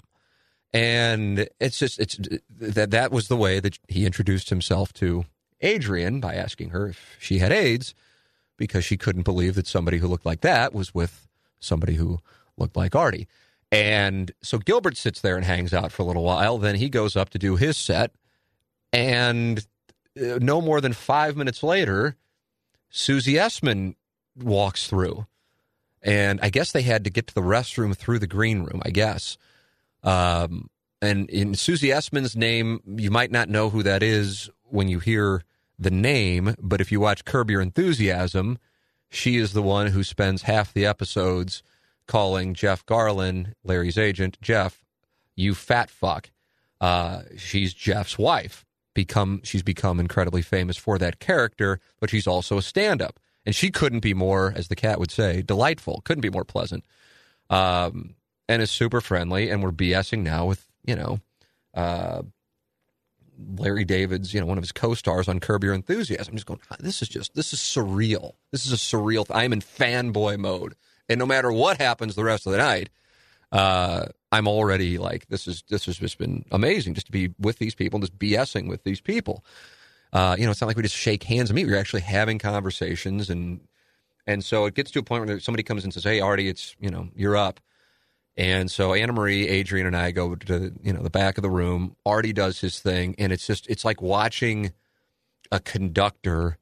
[0.73, 2.19] And it's just it's
[2.59, 5.27] that that was the way that he introduced himself to
[5.61, 7.95] Adrian by asking her if she had AIDS
[8.57, 11.27] because she couldn't believe that somebody who looked like that was with
[11.61, 12.21] somebody who
[12.57, 13.29] looked like Artie.
[13.71, 16.59] And so Gilbert sits there and hangs out for a little while.
[16.59, 18.13] Then he goes up to do his set.
[18.93, 19.67] And
[20.21, 22.17] uh, no more than five minutes later,
[22.91, 23.95] Susie Essman
[24.37, 25.27] walks through.
[26.03, 28.91] And I guess they had to get to the restroom through the green room, I
[28.91, 29.39] guess.
[30.03, 30.69] Um,
[31.01, 35.43] and in Susie Essman's name, you might not know who that is when you hear
[35.83, 38.59] the name, but if you watch Curb Your Enthusiasm,
[39.11, 41.63] she is the one who spends half the episodes
[42.07, 44.83] calling Jeff Garlin, Larry's agent, Jeff,
[45.37, 46.31] you fat fuck.
[46.81, 48.65] Uh, she's Jeff's wife.
[48.95, 53.71] Become she's become incredibly famous for that character, but she's also a stand-up, and she
[53.71, 56.03] couldn't be more, as the cat would say, delightful.
[56.05, 56.85] Couldn't be more pleasant,
[57.49, 58.17] um,
[58.51, 59.49] and is super friendly.
[59.49, 61.21] And we're BSing now with you know
[61.73, 62.21] uh,
[63.57, 66.33] Larry David's, you know, one of his co-stars on Curb Your Enthusiasm.
[66.33, 68.33] I'm just going, this is just, this is surreal.
[68.51, 69.27] This is a surreal.
[69.27, 70.75] Th- I'm in fanboy mode,
[71.09, 72.91] and no matter what happens the rest of the night,
[73.53, 77.59] uh, I'm already like, this is this has just been amazing just to be with
[77.59, 79.45] these people just BSing with these people.
[80.13, 81.67] Uh, you know, it's not like we just shake hands and meet.
[81.67, 83.61] We're actually having conversations, and
[84.27, 86.75] and so it gets to a point where somebody comes and says, "Hey, Artie, it's
[86.81, 87.61] you know, you're up."
[88.37, 91.51] And so Anna Marie, Adrian, and I go to you know the back of the
[91.51, 91.97] room.
[92.07, 94.73] Artie does his thing, and it's just it's like watching
[95.51, 96.59] a conductor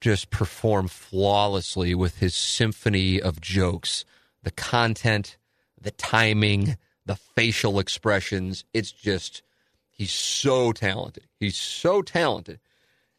[0.00, 4.04] just perform flawlessly with his symphony of jokes.
[4.42, 5.36] The content,
[5.80, 8.64] the timing, the facial expressions.
[8.72, 9.42] It's just
[9.90, 11.24] he's so talented.
[11.38, 12.60] He's so talented.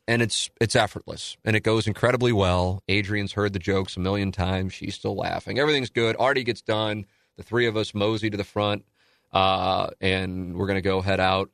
[0.08, 2.84] And it's it's effortless and it goes incredibly well.
[2.88, 4.74] Adrian's heard the jokes a million times.
[4.74, 5.60] She's still laughing.
[5.60, 6.16] Everything's good.
[6.18, 7.06] Artie gets done
[7.42, 8.86] the three of us mosey to the front,
[9.32, 11.50] uh, and we're going to go head out.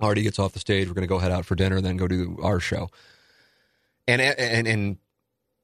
[0.00, 0.88] Artie gets off the stage.
[0.88, 2.88] We're going to go head out for dinner, and then go do our show.
[4.06, 4.98] And and and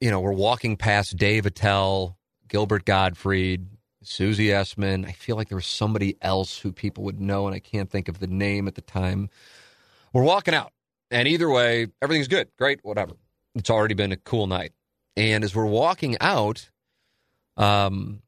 [0.01, 2.17] you know, we're walking past Dave Attell,
[2.49, 3.67] Gilbert Gottfried,
[4.03, 5.07] Susie Essman.
[5.07, 8.09] I feel like there was somebody else who people would know, and I can't think
[8.09, 9.29] of the name at the time.
[10.13, 10.73] We're walking out,
[11.11, 13.13] and either way, everything's good, great, whatever.
[13.55, 14.73] It's already been a cool night.
[15.15, 16.71] And as we're walking out,
[17.59, 18.22] um,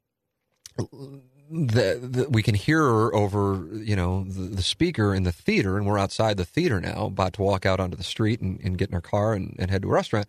[0.76, 5.76] the, the, we can hear her over, you know, the, the, speaker in the theater,
[5.76, 8.78] and we're outside the theater now, about to walk out onto the street and, and
[8.78, 10.26] get in our car and, and head to a restaurant.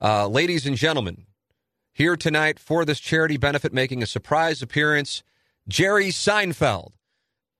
[0.00, 1.26] Uh, ladies and gentlemen,
[1.92, 5.22] here tonight for this charity benefit, making a surprise appearance,
[5.66, 6.92] Jerry Seinfeld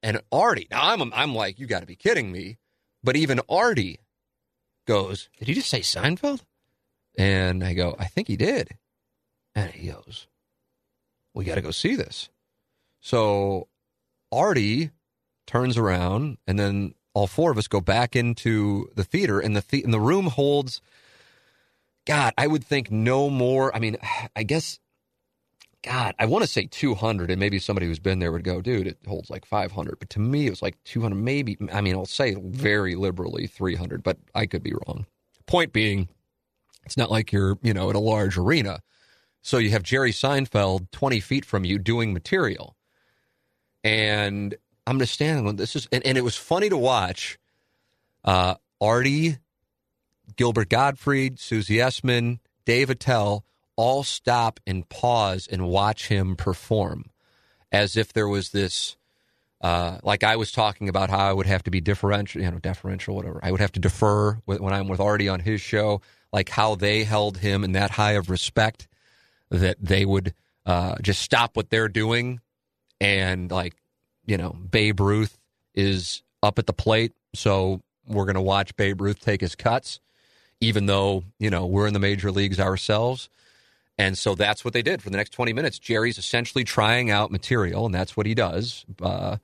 [0.02, 0.68] and Artie.
[0.70, 2.59] Now I'm I'm like, you got to be kidding me,
[3.02, 4.00] but even Artie
[4.86, 6.42] goes, "Did he just say Seinfeld?"
[7.16, 8.76] And I go, "I think he did,"
[9.54, 10.26] and he goes
[11.37, 12.30] we got to go see this.
[13.01, 13.68] So
[14.32, 14.91] Artie
[15.47, 19.64] turns around, and then all four of us go back into the theater, and the
[19.68, 20.80] the- and the room holds.
[22.07, 23.74] God, I would think no more.
[23.74, 23.97] I mean,
[24.37, 24.78] I guess
[25.82, 28.89] God, I want to say 200, and maybe somebody who's been there would go, dude,
[28.89, 29.99] it holds like 500.
[29.99, 31.57] But to me, it was like 200, maybe.
[31.72, 35.07] I mean, I'll say very liberally 300, but I could be wrong.
[35.47, 36.09] Point being,
[36.84, 38.80] it's not like you're, you know, at a large arena.
[39.47, 42.74] So you have Jerry Seinfeld 20 feet from you doing material.
[43.84, 44.57] And
[44.88, 47.38] I'm just standing this is, and, and it was funny to watch
[48.24, 49.38] uh, Artie,
[50.34, 53.44] Gilbert Gottfried, Susie Essman, Dave Attell
[53.76, 57.05] all stop and pause and watch him perform
[57.70, 58.97] as if there was this
[59.61, 62.59] uh, like I was talking about how I would have to be differential, you know,
[62.59, 63.38] deferential, whatever.
[63.44, 66.01] I would have to defer when I'm with Artie on his show,
[66.32, 68.88] like how they held him in that high of respect
[69.51, 70.34] that they would
[70.64, 72.40] uh, just stop what they're doing
[73.01, 73.74] and like,
[74.24, 75.38] you know, Babe Ruth
[75.74, 80.01] is up at the plate, so we're going to watch Babe Ruth take his cuts,
[80.61, 83.28] even though you know we're in the major leagues ourselves.
[83.99, 85.78] And so that's what they did for the next 20 minutes.
[85.78, 88.84] Jerry's essentially trying out material, and that's what he does.
[89.01, 89.38] Uh,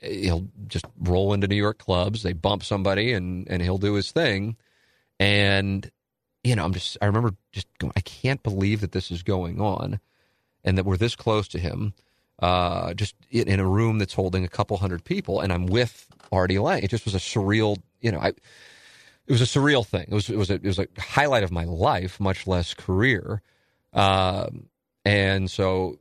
[0.00, 2.22] he'll just roll into New York clubs.
[2.22, 4.56] They bump somebody, and and he'll do his thing.
[5.18, 5.90] And
[6.44, 9.60] you know, I'm just I remember just going, I can't believe that this is going
[9.60, 10.00] on,
[10.64, 11.94] and that we're this close to him.
[12.38, 16.58] Uh, just in, a room that's holding a couple hundred people, and I'm with Artie
[16.58, 16.82] Lange.
[16.82, 18.28] It just was a surreal, you know, I.
[18.28, 20.06] It was a surreal thing.
[20.08, 23.42] It was it was a, it was a highlight of my life, much less career.
[23.92, 24.68] Um,
[25.04, 25.98] and so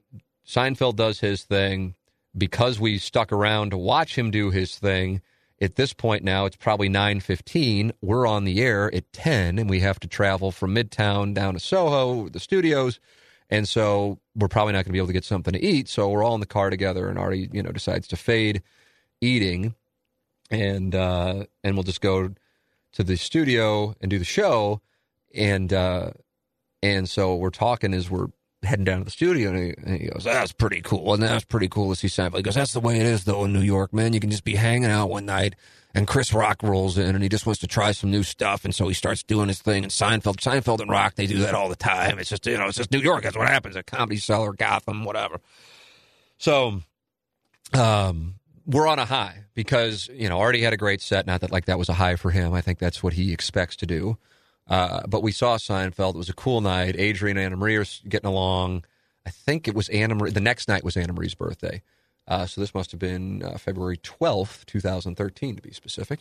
[0.48, 1.96] Seinfeld does his thing
[2.38, 5.22] because we stuck around to watch him do his thing.
[5.62, 7.92] At this point now, it's probably nine fifteen.
[8.02, 11.60] We're on the air at ten, and we have to travel from Midtown down to
[11.60, 13.00] Soho, the studios,
[13.50, 15.90] and so we're probably not going to be able to get something to eat.
[15.90, 18.64] So we're all in the car together, and Artie, you know, decides to fade
[19.20, 19.76] eating,
[20.50, 22.34] and uh, and we'll just go
[22.94, 24.80] to the studio and do the show,
[25.36, 26.12] and uh,
[26.82, 28.30] and so we're talking as we're
[28.64, 31.46] heading down to the studio, and he, and he goes, "That's pretty cool." And that's
[31.46, 32.38] pretty cool to see Seinfeld.
[32.38, 34.14] He goes, "That's the way it is, though, in New York, man.
[34.14, 35.56] You can just be hanging out one night,
[35.94, 38.76] and Chris Rock rolls in, and he just wants to try some new stuff, and
[38.76, 39.84] so he starts doing his thing.
[39.84, 42.20] And Seinfeld, Seinfeld and Rock, they do that all the time.
[42.20, 43.24] It's just you know, it's just New York.
[43.24, 45.40] That's what happens at Comedy Cellar, Gotham, whatever.
[46.38, 46.82] So,
[47.74, 48.36] um,
[48.66, 51.26] we're on a high because you know already had a great set.
[51.26, 52.54] Not that like that was a high for him.
[52.54, 54.18] I think that's what he expects to do.
[54.70, 56.14] Uh, but we saw Seinfeld.
[56.14, 56.96] It was a cool night.
[56.98, 58.86] Adrian and Anna Marie are getting along.
[59.26, 60.32] I think it was Anna Marie.
[60.32, 61.82] The next night was Anna Marie's birthday.
[62.28, 66.20] Uh, so this must have been uh, February 12th, 2013, to be specific.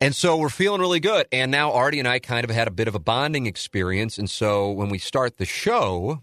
[0.00, 1.26] And so we're feeling really good.
[1.32, 4.18] And now Artie and I kind of had a bit of a bonding experience.
[4.18, 6.22] And so when we start the show,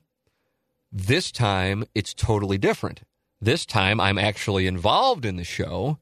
[0.91, 3.02] this time it's totally different.
[3.39, 5.97] This time I'm actually involved in the show.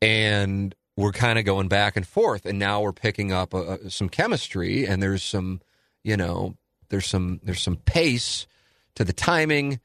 [0.00, 4.08] And we're kind of going back and forth and now we're picking up uh, some
[4.08, 5.60] chemistry and there's some
[6.02, 6.56] you know
[6.88, 8.46] there's some there's some pace
[8.94, 9.80] to the timing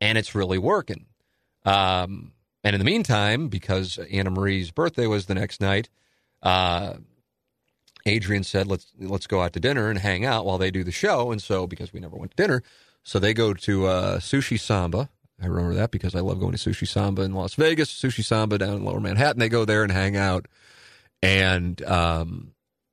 [0.00, 1.06] and it's really working.
[1.64, 2.32] Um,
[2.64, 5.88] and in the meantime because anna marie's birthday was the next night
[6.42, 6.94] uh,
[8.06, 10.92] adrian said let's let's go out to dinner and hang out while they do the
[10.92, 11.32] show.
[11.32, 12.62] And so because we never went to dinner
[13.02, 15.08] so they go to uh, sushi samba
[15.42, 18.58] I remember that because I love going to Sushi Samba in Las Vegas, Sushi Samba
[18.58, 19.40] down in Lower Manhattan.
[19.40, 20.46] They go there and hang out,
[21.22, 22.52] and um,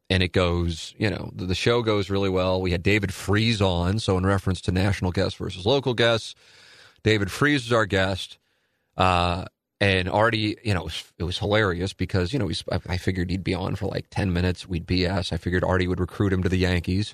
[0.09, 2.61] and it goes, you know, the, the show goes really well.
[2.61, 6.35] We had David Freese on, so in reference to national guests versus local guests,
[7.03, 8.37] David Freese is our guest.
[8.95, 9.45] Uh,
[9.79, 12.49] and Artie, you know, it was, it was hilarious because you know
[12.89, 14.67] I figured he'd be on for like ten minutes.
[14.67, 15.33] We'd BS.
[15.33, 17.13] I figured Artie would recruit him to the Yankees,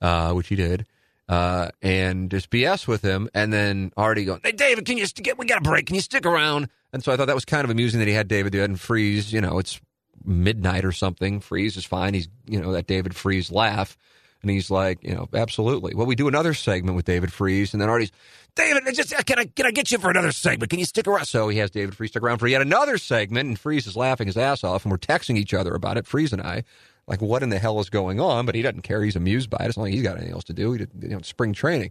[0.00, 0.86] uh, which he did
[1.28, 3.28] uh, and just BS with him.
[3.34, 5.38] And then Artie going, "Hey, David, can you st- get?
[5.38, 5.86] We got a break.
[5.86, 8.14] Can you stick around?" And so I thought that was kind of amusing that he
[8.14, 9.80] had David do it and Freese, You know, it's
[10.24, 11.40] midnight or something.
[11.40, 12.14] Freese is fine.
[12.14, 13.96] He's you know that David Freese laugh.
[14.40, 15.96] And he's like, you know, absolutely.
[15.96, 18.12] Well, we do another segment with David Freese, and then Artie's,
[18.54, 20.70] David, just can I can I get you for another segment?
[20.70, 21.24] Can you stick around?
[21.24, 24.28] So he has David Freese stick around for yet another segment, and Freese is laughing
[24.28, 26.62] his ass off, and we're texting each other about it, Freese and I,
[27.08, 28.46] like what in the hell is going on?
[28.46, 29.02] But he doesn't care.
[29.02, 29.68] He's amused by it.
[29.68, 30.72] It's not like he's got anything else to do.
[30.72, 31.90] He did, you know, spring training.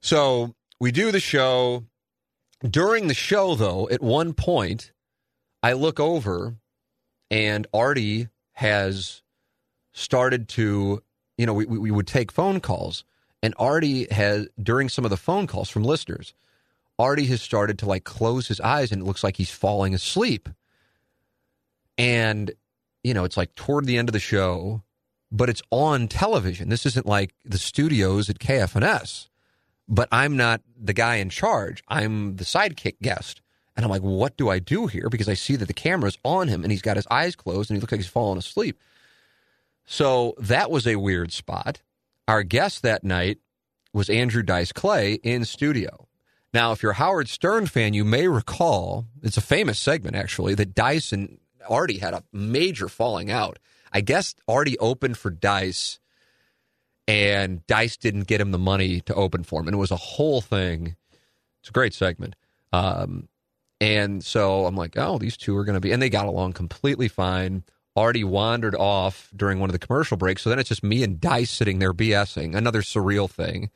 [0.00, 1.84] So we do the show.
[2.68, 4.92] During the show, though, at one point,
[5.62, 6.56] I look over
[7.30, 9.22] and Artie has
[9.92, 11.02] started to,
[11.36, 13.04] you know, we, we would take phone calls.
[13.42, 16.32] And Artie has, during some of the phone calls from listeners,
[16.98, 20.48] Artie has started to like close his eyes and it looks like he's falling asleep.
[21.98, 22.52] And
[23.04, 24.82] you know, it's like toward the end of the show,
[25.30, 26.70] but it's on television.
[26.70, 29.28] This isn't like the studios at KFNS.
[29.86, 31.84] But I'm not the guy in charge.
[31.88, 33.42] I'm the sidekick guest.
[33.76, 35.08] And I'm like, what do I do here?
[35.10, 37.76] Because I see that the camera's on him and he's got his eyes closed and
[37.76, 38.80] he looks like he's falling asleep.
[39.84, 41.82] So that was a weird spot.
[42.26, 43.38] Our guest that night
[43.92, 46.08] was Andrew Dice Clay in studio.
[46.54, 50.54] Now, if you're a Howard Stern fan, you may recall it's a famous segment actually
[50.54, 51.38] that and
[51.68, 53.58] Artie had a major falling out.
[53.92, 56.00] I guess Artie opened for Dice,
[57.06, 59.96] and Dice didn't get him the money to open for him, and it was a
[59.96, 60.96] whole thing.
[61.60, 62.36] It's a great segment.
[62.72, 63.28] Um,
[63.80, 66.54] and so I'm like, oh, these two are going to be, and they got along
[66.54, 67.64] completely fine.
[67.96, 71.20] Artie wandered off during one of the commercial breaks, so then it's just me and
[71.20, 72.56] Dice sitting there BSing.
[72.56, 73.70] Another surreal thing.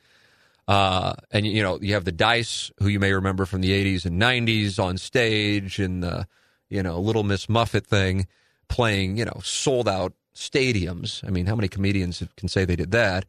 [0.67, 4.05] Uh, and you know, you have the Dice, who you may remember from the '80s
[4.05, 6.27] and '90s, on stage in the,
[6.69, 8.27] you know, Little Miss Muffet thing,
[8.67, 11.25] playing, you know, sold out stadiums.
[11.27, 13.25] I mean, how many comedians can say they did that?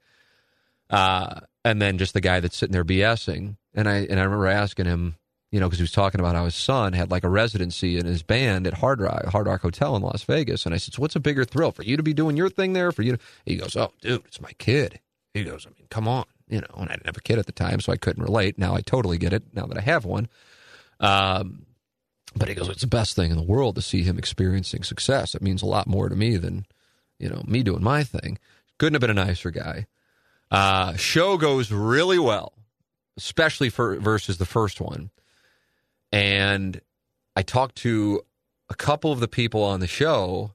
[0.88, 3.56] Uh, and then just the guy that's sitting there BSing.
[3.74, 5.16] And I and I remember asking him,
[5.50, 8.06] you know, because he was talking about how his son had like a residency in
[8.06, 10.66] his band at Hard Rock, Hard Rock Hotel in Las Vegas.
[10.66, 12.72] And I said, so what's a bigger thrill for you to be doing your thing
[12.72, 12.92] there?
[12.92, 15.00] For you to, he goes, oh, dude, it's my kid.
[15.34, 17.46] He goes, I mean, come on, you know, and I didn't have a kid at
[17.46, 18.58] the time, so I couldn't relate.
[18.58, 20.28] Now I totally get it now that I have one.
[20.98, 21.66] Um,
[22.36, 25.34] but he goes, it's the best thing in the world to see him experiencing success.
[25.34, 26.66] It means a lot more to me than,
[27.18, 28.38] you know, me doing my thing.
[28.78, 29.86] Couldn't have been a nicer guy.
[30.50, 32.52] Uh, show goes really well,
[33.16, 35.10] especially for versus the first one.
[36.12, 36.80] And
[37.36, 38.22] I talked to
[38.68, 40.52] a couple of the people on the show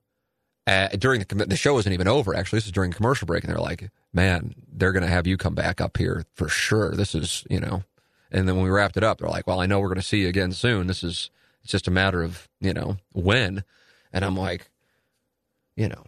[0.67, 2.35] uh, during the the show isn't even over.
[2.35, 5.37] Actually, this is during commercial break, and they're like, "Man, they're going to have you
[5.37, 7.83] come back up here for sure." This is, you know.
[8.31, 10.01] And then when we wrapped it up, they're like, "Well, I know we're going to
[10.01, 10.87] see you again soon.
[10.87, 11.29] This is
[11.65, 13.63] it's just a matter of you know when."
[14.13, 14.71] And I'm like,
[15.75, 16.05] you know,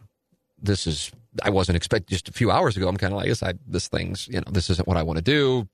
[0.62, 1.12] this is
[1.44, 2.88] I wasn't expecting just a few hours ago.
[2.88, 5.18] I'm kind of like, this, I, this thing's, you know, this isn't what I want
[5.18, 5.68] to do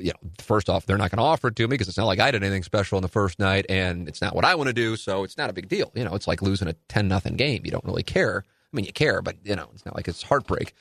[0.00, 2.06] you know, first off, they're not going to offer it to me because it's not
[2.06, 4.68] like I did anything special on the first night, and it's not what I want
[4.68, 5.90] to do, so it's not a big deal.
[5.94, 7.62] You know, it's like losing a ten nothing game.
[7.64, 8.44] You don't really care.
[8.46, 10.74] I mean, you care, but you know, it's not like it's heartbreak.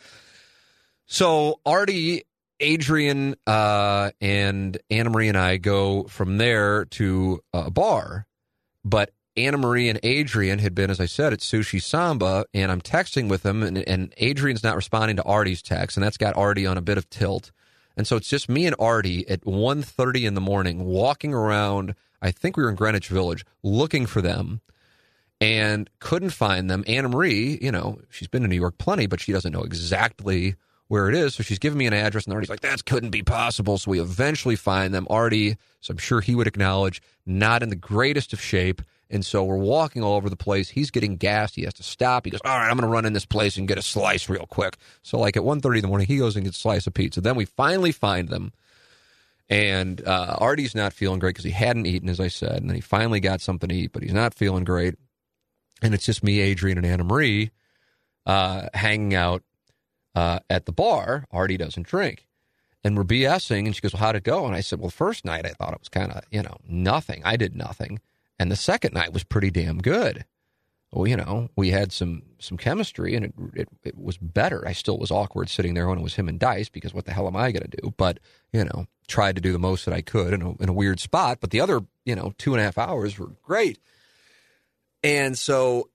[1.05, 2.23] So Artie,
[2.59, 8.26] Adrian, uh, and Anna Marie and I go from there to a bar,
[8.89, 12.81] but Anna Marie and Adrian had been, as I said, at Sushi Samba, and I'm
[12.81, 16.65] texting with them, and, and Adrian's not responding to Artie's text, and that's got Artie
[16.65, 17.51] on a bit of tilt.
[17.95, 22.31] And so it's just me and Artie at 1.30 in the morning walking around, I
[22.31, 24.61] think we were in Greenwich Village, looking for them
[25.41, 26.83] and couldn't find them.
[26.87, 30.55] Anna Marie, you know, she's been to New York plenty, but she doesn't know exactly
[30.87, 31.35] where it is.
[31.35, 33.77] So she's giving me an address, and Artie's like, that couldn't be possible.
[33.77, 35.07] So we eventually find them.
[35.09, 38.81] Artie, so I'm sure he would acknowledge, not in the greatest of shape.
[39.09, 40.69] And so we're walking all over the place.
[40.69, 41.55] He's getting gassed.
[41.55, 42.25] He has to stop.
[42.25, 44.27] He goes, all right, I'm going to run in this place and get a slice
[44.27, 44.77] real quick.
[45.01, 47.21] So like at 1.30 in the morning, he goes and gets a slice of pizza.
[47.21, 48.51] Then we finally find them.
[49.49, 52.57] And uh, Artie's not feeling great because he hadn't eaten, as I said.
[52.57, 54.95] And then he finally got something to eat, but he's not feeling great.
[55.81, 57.51] And it's just me, Adrian, and Anna Marie
[58.25, 59.41] uh, hanging out
[60.17, 61.25] uh, at the bar.
[61.31, 62.27] Artie doesn't drink.
[62.83, 63.67] And we're BSing.
[63.67, 64.47] And she goes, well, how'd it go?
[64.47, 67.21] And I said, well, first night I thought it was kind of, you know, nothing.
[67.23, 67.99] I did nothing.
[68.39, 70.25] And the second night was pretty damn good.
[70.91, 74.65] Well, you know, we had some some chemistry, and it, it, it was better.
[74.65, 77.11] I still was awkward sitting there when it was him and Dice because what the
[77.11, 77.93] hell am I going to do?
[77.97, 78.19] But
[78.53, 81.01] you know, tried to do the most that I could in a, in a weird
[81.01, 81.39] spot.
[81.41, 83.79] But the other, you know, two and a half hours were great.
[85.03, 85.89] And so,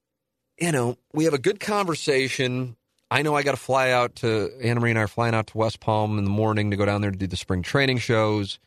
[0.61, 2.77] you know, we have a good conversation.
[3.13, 5.49] I know I got to fly out to Anna Marie and I are flying out
[5.49, 7.99] to West Palm in the morning to go down there to do the spring training
[7.99, 8.59] shows.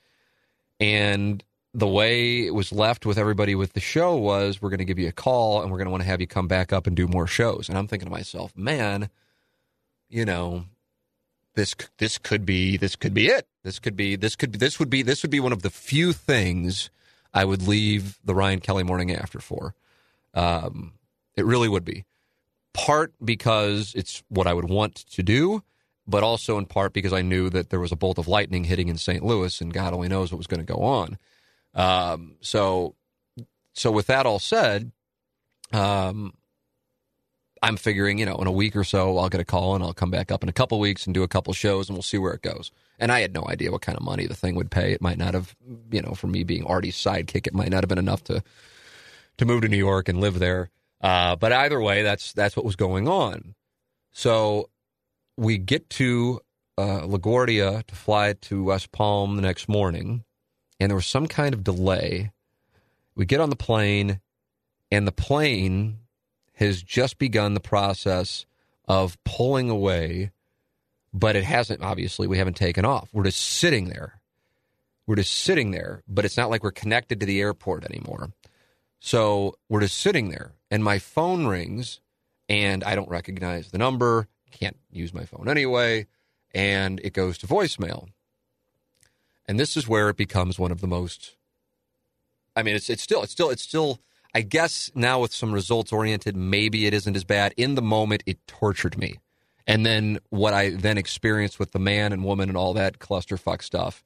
[0.80, 1.44] And
[1.74, 5.00] the way it was left with everybody with the show was we're going to give
[5.00, 6.96] you a call and we're going to want to have you come back up and
[6.96, 7.70] do more shows.
[7.70, 9.10] And I'm thinking to myself, man,
[10.10, 10.66] you know,
[11.56, 13.48] this this could be this could be it.
[13.64, 15.72] This could be this could be this would be this would be one of the
[15.72, 16.92] few things
[17.34, 19.74] I would leave the Ryan Kelley morning after for.
[20.36, 20.94] Um,
[21.36, 22.06] it really would be.
[22.76, 25.64] Part because it's what I would want to do,
[26.06, 28.90] but also in part because I knew that there was a bolt of lightning hitting
[28.90, 29.24] in St.
[29.24, 31.18] Louis, and God only knows what was going to go on.
[31.74, 32.96] Um, so,
[33.74, 34.92] so with that all said,
[35.74, 36.34] um,
[37.62, 39.94] I'm figuring, you know, in a week or so, I'll get a call and I'll
[39.94, 42.18] come back up in a couple weeks and do a couple shows and we'll see
[42.18, 42.72] where it goes.
[43.00, 44.92] And I had no idea what kind of money the thing would pay.
[44.92, 45.56] It might not have,
[45.92, 48.44] you know, for me being Artie's sidekick, it might not have been enough to
[49.38, 50.70] to move to New York and live there.
[51.06, 53.54] Uh, but either way, that's that's what was going on.
[54.12, 54.72] So
[55.38, 56.40] we get to
[56.80, 60.24] uh, LaGuardia to fly to West Palm the next morning,
[60.80, 62.32] and there was some kind of delay.
[63.14, 64.20] We get on the plane,
[64.90, 66.00] and the plane
[66.54, 68.48] has just begun the process
[68.88, 70.32] of pulling away,
[71.14, 73.10] but it hasn't, obviously, we haven't taken off.
[73.14, 74.20] We're just sitting there.
[75.06, 78.32] We're just sitting there, but it's not like we're connected to the airport anymore.
[79.06, 82.00] So we're just sitting there, and my phone rings,
[82.50, 84.28] and I don't recognize the number.
[84.50, 86.08] Can't use my phone anyway,
[86.56, 88.08] and it goes to voicemail.
[89.48, 91.36] And this is where it becomes one of the most
[92.56, 94.00] I mean, it's it's still it's still it's still
[94.34, 97.54] I guess now with some results oriented, maybe it isn't as bad.
[97.58, 99.20] In the moment, it tortured me.
[99.68, 103.62] And then what I then experienced with the man and woman and all that clusterfuck
[103.62, 104.04] stuff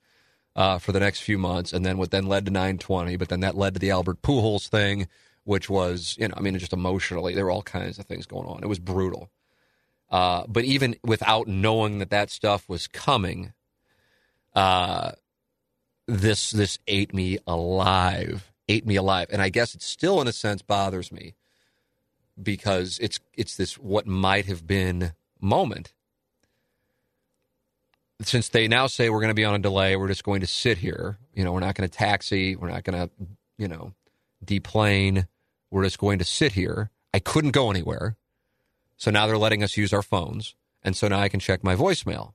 [0.60, 3.40] uh, for the next few months, and then what then led to 920, but then
[3.40, 5.08] that led to the Albert Pujols thing,
[5.46, 8.46] which was, you know, I mean, just emotionally, there were all kinds of things going
[8.46, 8.62] on.
[8.62, 9.30] It was brutal.
[10.12, 13.54] Uh, but even without knowing that that stuff was coming,
[14.54, 15.14] uh,
[16.08, 20.34] this this ate me alive, ate me alive, and I guess it still, in a
[20.34, 21.36] sense, bothers me
[22.42, 25.94] because it's it's this what might have been moment.
[28.22, 30.48] Since they now say we're going to be on a delay, we're just going to
[30.48, 31.18] sit here.
[31.34, 33.10] You know, we're not going to taxi, we're not going to,
[33.58, 33.94] you know,
[34.44, 35.28] deplane.
[35.72, 36.90] We're just going to sit here.
[37.14, 38.18] I couldn't go anywhere.
[38.98, 40.56] So now they're letting us use our phones.
[40.84, 42.34] And so now I can check my voicemail.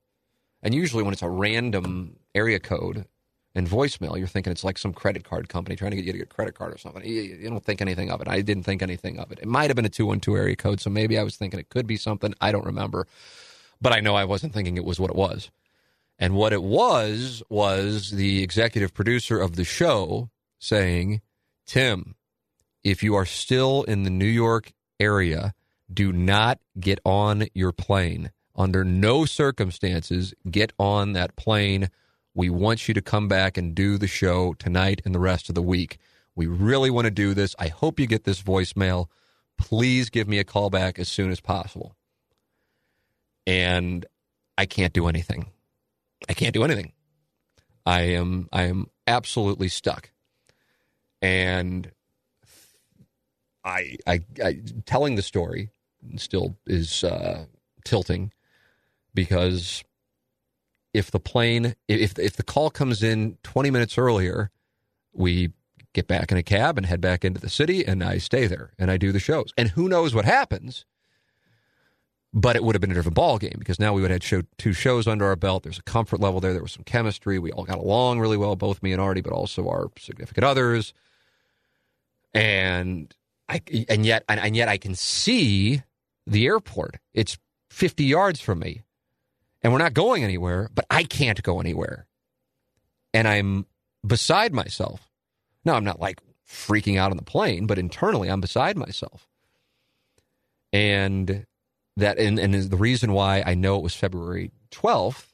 [0.63, 3.07] And usually when it's a random area code
[3.55, 6.19] and voicemail, you're thinking it's like some credit card company trying to get you to
[6.19, 7.05] get a credit card or something.
[7.05, 8.29] You, you don't think anything of it.
[8.29, 9.41] I didn't think anything of it.
[9.41, 11.87] It might have been a 212 area code, so maybe I was thinking it could
[11.87, 12.35] be something.
[12.41, 13.07] I don't remember.
[13.81, 15.51] But I know I wasn't thinking it was what it was.
[16.19, 21.21] And what it was was the executive producer of the show saying,
[21.67, 22.15] Tim,
[22.83, 25.55] if you are still in the New York area,
[25.93, 28.31] do not get on your plane.
[28.57, 31.91] Under no circumstances, get on that plane.
[32.35, 35.55] We want you to come back and do the show tonight and the rest of
[35.55, 35.99] the week.
[36.37, 37.55] We really want to do this.
[37.59, 39.07] I hope you get this voicemail.
[39.59, 41.97] Please give me a call back as soon as possible.
[43.47, 44.07] And
[44.57, 45.47] I can't do anything.
[46.29, 46.93] I can't do anything.
[47.87, 50.11] I am I am absolutely stuck.
[51.21, 51.91] And
[53.65, 55.71] I, I, I telling the story
[56.17, 57.47] still is uh,
[57.85, 58.33] tilting
[59.15, 59.83] because
[60.93, 64.51] if the plane if if the call comes in 20 minutes earlier
[65.15, 65.53] we
[65.95, 68.73] get back in a cab and head back into the city and I stay there
[68.79, 70.85] and I do the shows and who knows what happens
[72.35, 74.25] but it would have been a different ball game because now we would have had
[74.25, 77.39] show, two shows under our belt there's a comfort level there there was some chemistry
[77.39, 80.93] we all got along really well both me and Artie but also our significant others
[82.35, 83.15] and
[83.49, 85.83] I and yet and, and yet I can see
[86.27, 86.97] the airport.
[87.13, 87.39] It's
[87.71, 88.83] 50 yards from me.
[89.63, 92.07] And we're not going anywhere, but I can't go anywhere.
[93.15, 93.67] And I'm
[94.07, 95.09] beside myself.
[95.65, 99.27] Now, I'm not like freaking out on the plane, but internally I'm beside myself.
[100.73, 101.47] And
[101.97, 105.27] that and, and the reason why I know it was February 12th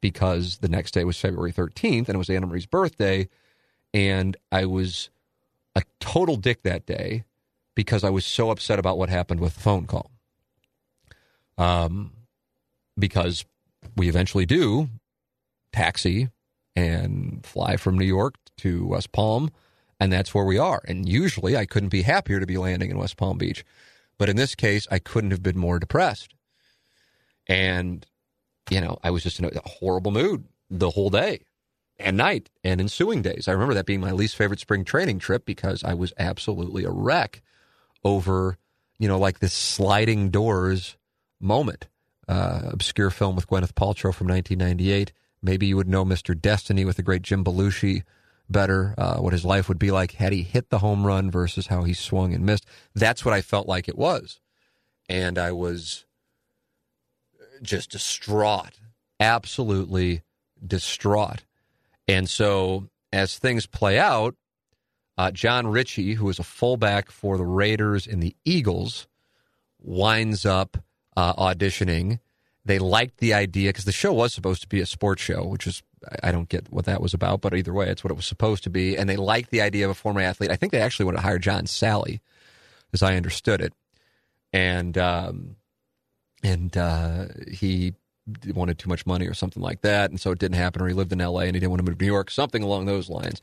[0.00, 3.28] because the next day was February 13th and it was Anna Marie's birthday
[3.92, 5.10] and I was
[5.76, 7.24] a total dick that day
[7.74, 10.10] because I was so upset about what happened with the phone call.
[11.56, 12.12] Um,
[12.98, 13.44] because
[13.96, 14.88] we eventually do
[15.72, 16.28] taxi
[16.76, 19.50] and fly from New York to West Palm,
[20.00, 20.82] and that's where we are.
[20.86, 23.64] And usually I couldn't be happier to be landing in West Palm Beach.
[24.18, 26.34] But in this case, I couldn't have been more depressed.
[27.46, 28.06] And,
[28.70, 31.40] you know, I was just in a horrible mood the whole day
[31.98, 33.48] and night and ensuing days.
[33.48, 36.90] I remember that being my least favorite spring training trip because I was absolutely a
[36.90, 37.42] wreck
[38.04, 38.58] over,
[38.98, 40.96] you know, like this sliding doors
[41.40, 41.86] moment.
[42.26, 45.12] Uh, obscure film with Gwyneth Paltrow from 1998.
[45.42, 46.40] Maybe you would know Mr.
[46.40, 48.02] Destiny with the great Jim Belushi
[48.48, 51.68] better, uh, what his life would be like had he hit the home run versus
[51.68, 52.66] how he swung and missed.
[52.94, 54.40] That's what I felt like it was.
[55.08, 56.04] And I was
[57.62, 58.80] just distraught,
[59.20, 60.22] absolutely
[60.64, 61.44] distraught.
[62.06, 64.34] And so as things play out,
[65.16, 69.06] uh, Jon Ritchie, who is a fullback for the Raiders and the Eagles,
[69.80, 70.78] winds up
[71.16, 72.18] uh, auditioning.
[72.64, 75.66] They liked the idea because the show was supposed to be a sports show, which
[75.66, 75.82] is
[76.22, 78.64] I don't get what that was about, but either way, it's what it was supposed
[78.64, 78.96] to be.
[78.96, 80.50] And they liked the idea of a former athlete.
[80.50, 82.20] I think they actually wanted to hire John Salley,
[82.92, 83.72] as I understood it,
[84.52, 85.56] and um,
[86.42, 87.94] and uh, he
[88.54, 90.82] wanted too much money or something like that, and so it didn't happen.
[90.82, 91.44] Or he lived in L.A.
[91.44, 93.40] and he didn't want to move to New York, something along those lines.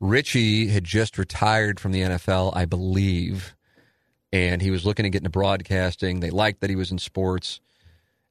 [0.00, 3.54] Ritchie had just retired from the NFL, I believe,
[4.32, 6.20] and he was looking to get into broadcasting.
[6.20, 7.60] They liked that he was in sports,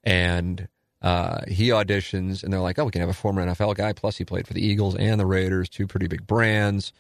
[0.04, 0.68] and
[1.02, 3.94] uh, he auditions, and they're like, "Oh, we can have a former NFL guy.
[3.94, 6.94] Plus, he played for the Eagles and the Raiders, two pretty big brands."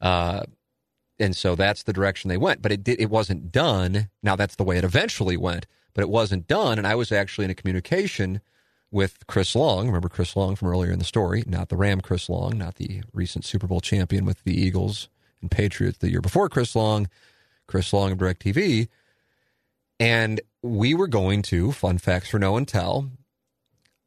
[0.00, 0.44] Uh,
[1.18, 2.62] and so that's the direction they went.
[2.62, 4.08] But it it wasn't done.
[4.22, 6.78] Now that's the way it eventually went, but it wasn't done.
[6.78, 8.40] And I was actually in a communication
[8.90, 9.86] with Chris Long.
[9.86, 13.02] Remember Chris Long from earlier in the story, not the Ram Chris Long, not the
[13.12, 15.08] recent Super Bowl champion with the Eagles
[15.40, 17.08] and Patriots the year before Chris Long,
[17.66, 18.88] Chris Long of DirecTV.
[19.98, 23.10] And we were going to, fun facts for no one tell.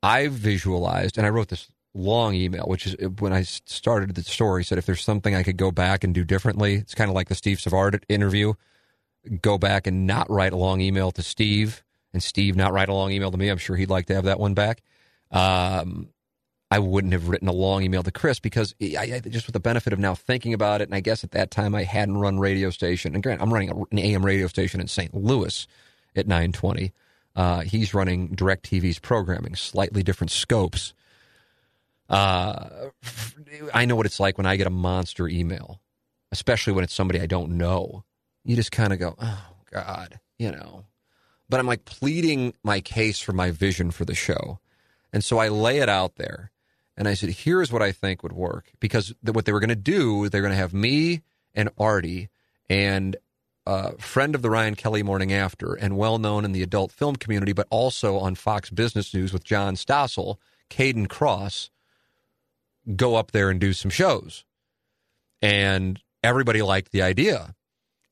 [0.01, 4.63] I visualized, and I wrote this long email, which is when I started the story,
[4.63, 7.29] said if there's something I could go back and do differently, it's kind of like
[7.29, 8.53] the Steve Savard interview.
[9.41, 11.83] Go back and not write a long email to Steve,
[12.13, 13.49] and Steve not write a long email to me.
[13.49, 14.81] I'm sure he'd like to have that one back.
[15.31, 16.09] Um,
[16.71, 19.59] I wouldn't have written a long email to Chris because I, I, just with the
[19.59, 22.39] benefit of now thinking about it, and I guess at that time I hadn't run
[22.39, 23.15] radio station.
[23.15, 25.13] And grant, I'm running an AM radio station in St.
[25.13, 25.67] Louis
[26.15, 26.93] at 920.
[27.35, 30.93] Uh, he's running DirecTV's programming, slightly different scopes.
[32.09, 32.89] Uh,
[33.73, 35.79] I know what it's like when I get a monster email,
[36.31, 38.03] especially when it's somebody I don't know.
[38.43, 40.85] You just kind of go, oh, God, you know.
[41.49, 44.59] But I'm like pleading my case for my vision for the show.
[45.13, 46.51] And so I lay it out there.
[46.95, 48.71] And I said, here's what I think would work.
[48.79, 51.21] Because what they were going to do, they're going to have me
[51.55, 52.29] and Artie
[52.69, 53.15] and
[53.97, 57.53] friend of the Ryan Kelley Morning After and well known in the adult film community,
[57.53, 60.37] but also on Fox Business News with John Stossel,
[60.69, 61.69] Kayden Kross,
[62.95, 64.45] go up there and do some shows.
[65.41, 67.55] And everybody liked the idea.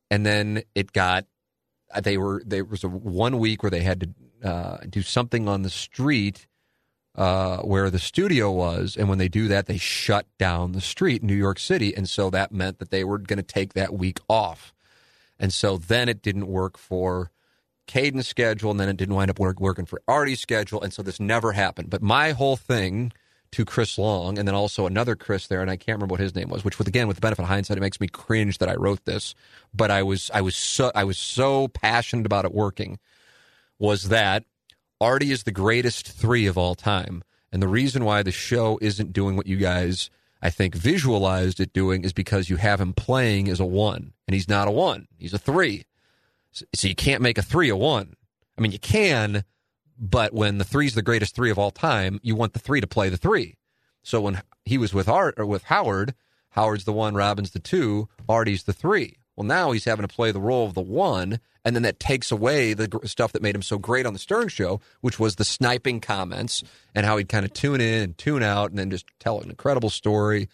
[0.09, 1.25] And then it got,
[2.01, 5.63] they were, there was a one week where they had to uh, do something on
[5.63, 6.47] the street
[7.15, 8.95] uh, where the studio was.
[8.95, 11.95] And when they do that, they shut down the street in New York City.
[11.95, 14.73] And so that meant that they were going to take that week off.
[15.39, 17.31] And so then it didn't work for
[17.87, 20.81] Kayden's schedule, and then it didn't wind up work, working for Artie's schedule.
[20.81, 21.89] And so this never happened.
[21.89, 23.13] But my whole thing
[23.51, 26.35] to Chris Long, and then also another Chris there, and I can't remember what his
[26.35, 26.63] name was.
[26.65, 29.05] Which, with again, with the benefit of hindsight, it makes me cringe that I wrote
[29.05, 29.35] this.
[29.73, 32.99] But I was, I was so, I was so passionate about it working.
[33.79, 34.43] Was that
[34.99, 39.13] Artie is the greatest three of all time, and the reason why the show isn't
[39.13, 40.09] doing what you guys,
[40.41, 44.33] I think, visualized it doing is because you have him playing as a one, and
[44.33, 45.85] he's not a one; he's a three.
[46.51, 48.15] So you can't make a three a one.
[48.57, 49.43] I mean, you can,
[49.97, 52.87] but when the three's the greatest three of all time, you want the three to
[52.87, 53.57] play the three.
[54.03, 56.15] So when he was with Art or with Howard,
[56.51, 59.17] Howard's the one, Robin's the two, Artie's the three.
[59.35, 62.31] Well, now he's having to play the role of the one, and then that takes
[62.31, 65.45] away the stuff that made him so great on the Stern Show, which was the
[65.45, 66.63] sniping comments
[66.95, 69.51] and how he'd kind of tune in and tune out, and then just tell an
[69.51, 70.49] incredible story.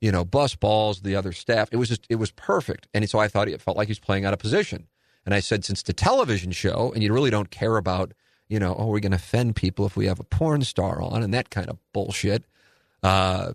[0.00, 1.68] You know, bus balls, the other staff.
[1.72, 2.86] It was just, it was perfect.
[2.94, 4.86] And so I thought it felt like he's playing out of position.
[5.26, 8.12] And I said, since the television show, and you really don't care about
[8.48, 11.22] you know, oh, we're going to offend people if we have a porn star on
[11.22, 12.44] and that kind of bullshit.
[13.02, 13.52] Uh,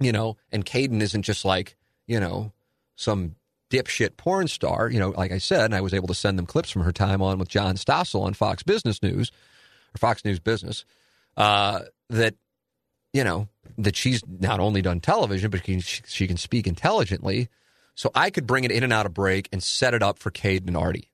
[0.00, 2.52] you know, and Kayden isn't just like, you know,
[2.96, 3.36] some
[3.70, 4.90] dipshit porn star.
[4.90, 6.92] You know, like I said, and I was able to send them clips from her
[6.92, 9.30] time on with John Stossel on Fox Business News
[9.94, 10.84] or Fox News Business.
[11.36, 12.34] Uh, that
[13.12, 13.48] you know
[13.78, 17.48] that she's not only done television, but she, she can speak intelligently.
[17.94, 20.30] So I could bring it in and out of break and set it up for
[20.30, 21.10] Kayden and Artie,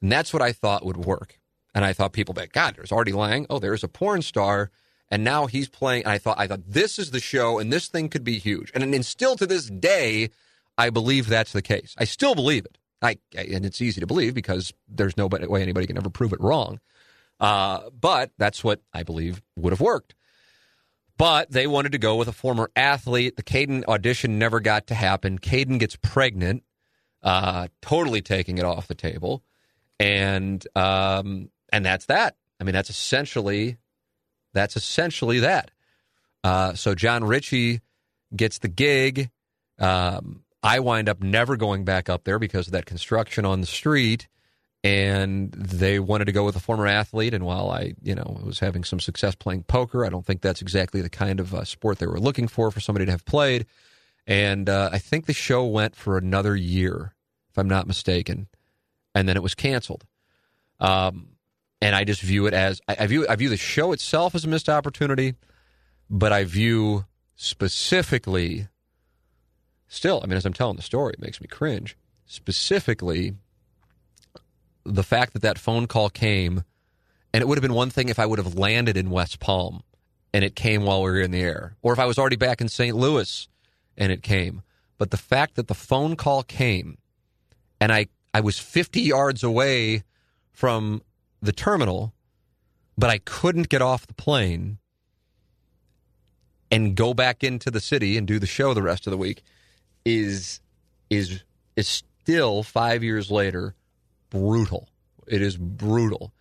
[0.00, 1.38] and that's what I thought would work.
[1.74, 3.46] And I thought people that God, there's Artie Lange.
[3.50, 4.70] Oh, there's a porn star,
[5.10, 6.04] and now he's playing.
[6.04, 8.70] And I thought, I thought this is the show, and this thing could be huge.
[8.74, 10.30] And, and still to this day,
[10.78, 11.94] I believe that's the case.
[11.98, 12.78] I still believe it.
[13.02, 16.40] I and it's easy to believe because there's no way anybody can ever prove it
[16.40, 16.80] wrong.
[17.38, 20.14] Uh, but that's what I believe would have worked.
[21.16, 23.36] But they wanted to go with a former athlete.
[23.36, 25.38] The Kayden audition never got to happen.
[25.38, 26.64] Kayden gets pregnant,
[27.22, 29.44] uh, totally taking it off the table.
[30.00, 32.36] And um, and that's that.
[32.60, 33.76] I mean, that's essentially
[34.52, 35.70] that's essentially that.
[36.42, 37.80] Uh, so Jon Ritchie
[38.34, 39.30] gets the gig.
[39.78, 43.66] Um, I wind up never going back up there because of that construction on the
[43.66, 44.28] street.
[44.84, 47.32] And they wanted to go with a former athlete.
[47.32, 50.60] And while I, you know, was having some success playing poker, I don't think that's
[50.60, 53.64] exactly the kind of uh, sport they were looking for for somebody to have played.
[54.26, 57.14] And uh, I think the show went for another year,
[57.50, 58.46] if I'm not mistaken,
[59.14, 60.04] and then it was canceled.
[60.80, 61.28] Um,
[61.80, 64.48] and I just view it as I, view I view the show itself as a
[64.48, 65.34] missed opportunity,
[66.10, 67.06] but I view
[67.36, 68.68] specifically
[69.88, 71.96] still, I mean, as I'm telling the story, it makes me cringe.
[72.26, 73.34] Specifically,
[74.84, 76.64] the fact that that phone call came,
[77.32, 79.82] and it would have been one thing if I would have landed in West Palm
[80.32, 82.60] and it came while we were in the air, or if I was already back
[82.60, 82.96] in St.
[82.96, 83.48] Louis
[83.96, 84.62] and it came.
[84.98, 86.98] But the fact that the phone call came
[87.80, 90.02] and I, I was 50 yards away
[90.50, 91.02] from
[91.40, 92.12] the terminal,
[92.98, 94.78] but I couldn't get off the plane
[96.70, 99.42] and go back into the city and do the show the rest of the week
[100.04, 100.60] is
[101.10, 101.44] is
[101.76, 103.74] is still 5 years later
[104.34, 104.88] brutal.
[105.26, 106.32] It is brutal.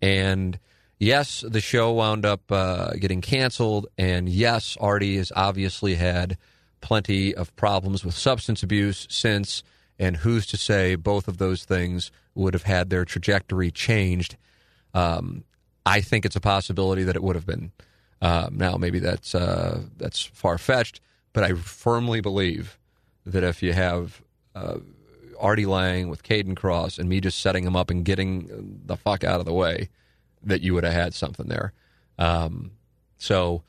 [0.00, 0.58] And
[0.98, 6.36] yes, the show wound up uh, getting canceled and yes, Artie has obviously had
[6.80, 9.62] plenty of problems with substance abuse since
[9.98, 14.36] and who's to say both of those things would have had their trajectory changed
[14.94, 15.44] um,
[15.86, 17.70] I think it's a possibility that it would have been
[18.22, 21.00] Uh, now, maybe that's uh, that's far fetched,
[21.32, 22.78] but I firmly believe
[23.26, 24.22] that if you have
[24.54, 24.78] uh,
[25.42, 29.24] Artie Lange with Kayden Kross, and me just setting him up and getting the fuck
[29.24, 29.88] out of the way,
[30.42, 31.72] that you would have had something there.
[32.18, 32.72] Um,
[33.18, 33.62] so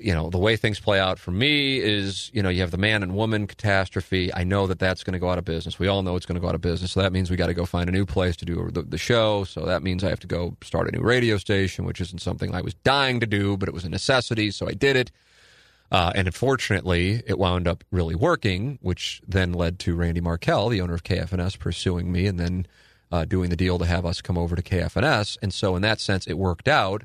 [0.00, 2.78] you know, the way things play out for me is, you know, you have the
[2.78, 4.32] man and woman catastrophe.
[4.32, 5.78] I know that that's going to go out of business.
[5.78, 6.92] We all know it's going to go out of business.
[6.92, 8.98] So that means we got to go find a new place to do the, the,
[8.98, 9.44] show.
[9.44, 12.54] So that means I have to go start a new radio station, which isn't something
[12.54, 14.50] I was dying to do, but it was a necessity.
[14.50, 15.10] So I did it.
[15.90, 20.80] Uh, and unfortunately, it wound up really working, which then led to Randy Markell, the
[20.80, 22.66] owner of KFNS, pursuing me and then
[23.12, 25.38] uh, doing the deal to have us come over to KFNS.
[25.42, 27.04] And so, in that sense, it worked out.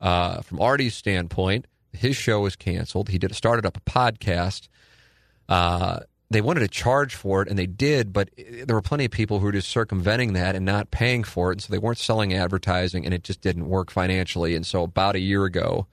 [0.00, 3.08] Uh, from Artie's standpoint, his show was canceled.
[3.08, 4.68] He did started up a podcast.
[5.48, 9.12] Uh, they wanted to charge for it, and they did, but there were plenty of
[9.12, 11.98] people who were just circumventing that and not paying for it, and so they weren't
[11.98, 14.56] selling advertising, and it just didn't work financially.
[14.56, 15.86] And so, about a year ago,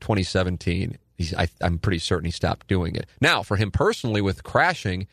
[0.00, 0.96] 2017,
[1.36, 3.06] I, I'm pretty certain he stopped doing it.
[3.20, 5.06] Now, for him personally, with crashing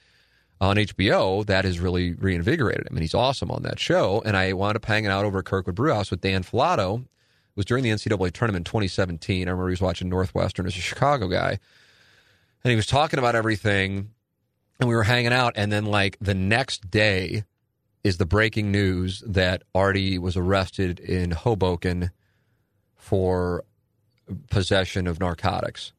[0.62, 4.22] on HBO, that has really reinvigorated him, and he's awesome on that show.
[4.26, 7.06] And I wound up hanging out over at Kirkwood Brewhouse with Dan Falato,
[7.56, 9.48] was during the NCAA tournament in 2017.
[9.48, 11.60] I remember he was watching Northwestern as a Chicago guy,
[12.64, 14.12] and he was talking about everything,
[14.80, 15.54] and we were hanging out.
[15.56, 17.44] And then, like the next day,
[18.04, 22.12] is the breaking news that Artie was arrested in Hoboken
[22.96, 23.66] for
[24.50, 25.94] possession of narcotics,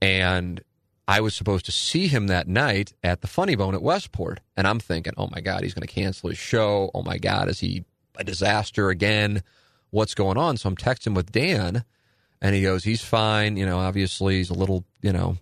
[0.00, 0.62] and
[1.06, 4.66] I was supposed to see him that night at the Funny Bone at Westport, and
[4.66, 6.90] I'm thinking, oh my God, he's going to cancel his show.
[6.94, 7.84] Oh my God, is he
[8.16, 9.42] a disaster again?
[9.94, 10.56] what's going on.
[10.56, 11.84] So I'm texting with Dan,
[12.42, 13.56] and he goes, he's fine.
[13.56, 15.38] You know, obviously he's a little, you know,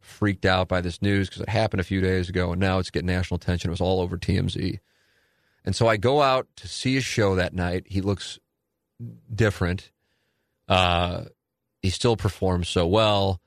[0.00, 2.90] freaked out by this news because it happened a few days ago, and now it's
[2.90, 3.70] getting national attention.
[3.70, 4.78] It was all over TMZ.
[5.64, 7.86] And so I go out to see his show that night.
[7.86, 8.38] He looks
[9.34, 9.90] different.
[10.68, 11.24] Uh,
[11.80, 13.40] he still performs so well.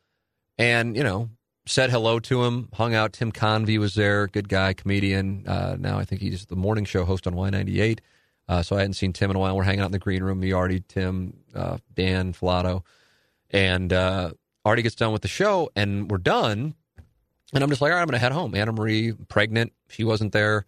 [0.57, 1.29] And, you know,
[1.65, 3.13] said hello to him, hung out.
[3.13, 5.47] Tim Convey was there, good guy, comedian.
[5.47, 7.99] Uh, now I think he's the morning show host on Y98.
[8.47, 9.55] Uh, so I hadn't seen Tim in a while.
[9.55, 10.39] We're hanging out in the green room.
[10.39, 12.83] Me, Artie, Tim, uh, Dan, Falato.
[13.49, 14.31] And uh,
[14.65, 16.75] Artie gets done with the show, and we're done.
[17.53, 18.55] And I'm just like, all right, I'm going to head home.
[18.55, 19.73] Anna Marie, pregnant.
[19.89, 20.65] She wasn't there.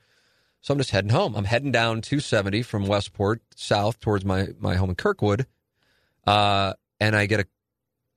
[0.61, 1.35] So I'm just heading home.
[1.35, 5.45] I'm heading down 270 from Westport south towards my, my home in Kirkwood.
[6.25, 7.47] Uh, and I get a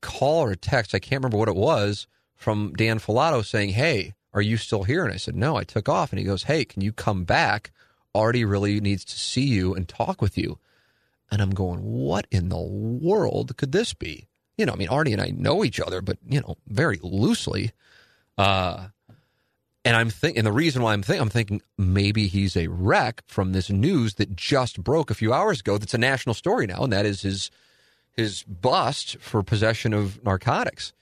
[0.01, 0.95] call or a text.
[0.95, 5.05] I can't remember what it was from Dan Falato saying, Hey, are you still here?
[5.05, 6.13] And I said, No, I took off.
[6.13, 7.73] And he goes, Hey, can you come back?
[8.15, 10.59] Artie really needs to see you and talk with you.
[11.31, 14.29] And I'm going, what in the world could this be?
[14.57, 17.73] You know, I mean, Artie and I know each other, but, you know, very loosely.
[18.39, 18.89] Uh,
[19.85, 23.23] and I'm thinking, and the reason why I'm thinking, I'm thinking maybe he's a wreck
[23.27, 25.79] from this news that just broke a few hours ago.
[25.79, 27.51] That's a national story now, and that is his
[28.17, 30.93] his bust for possession of narcotics.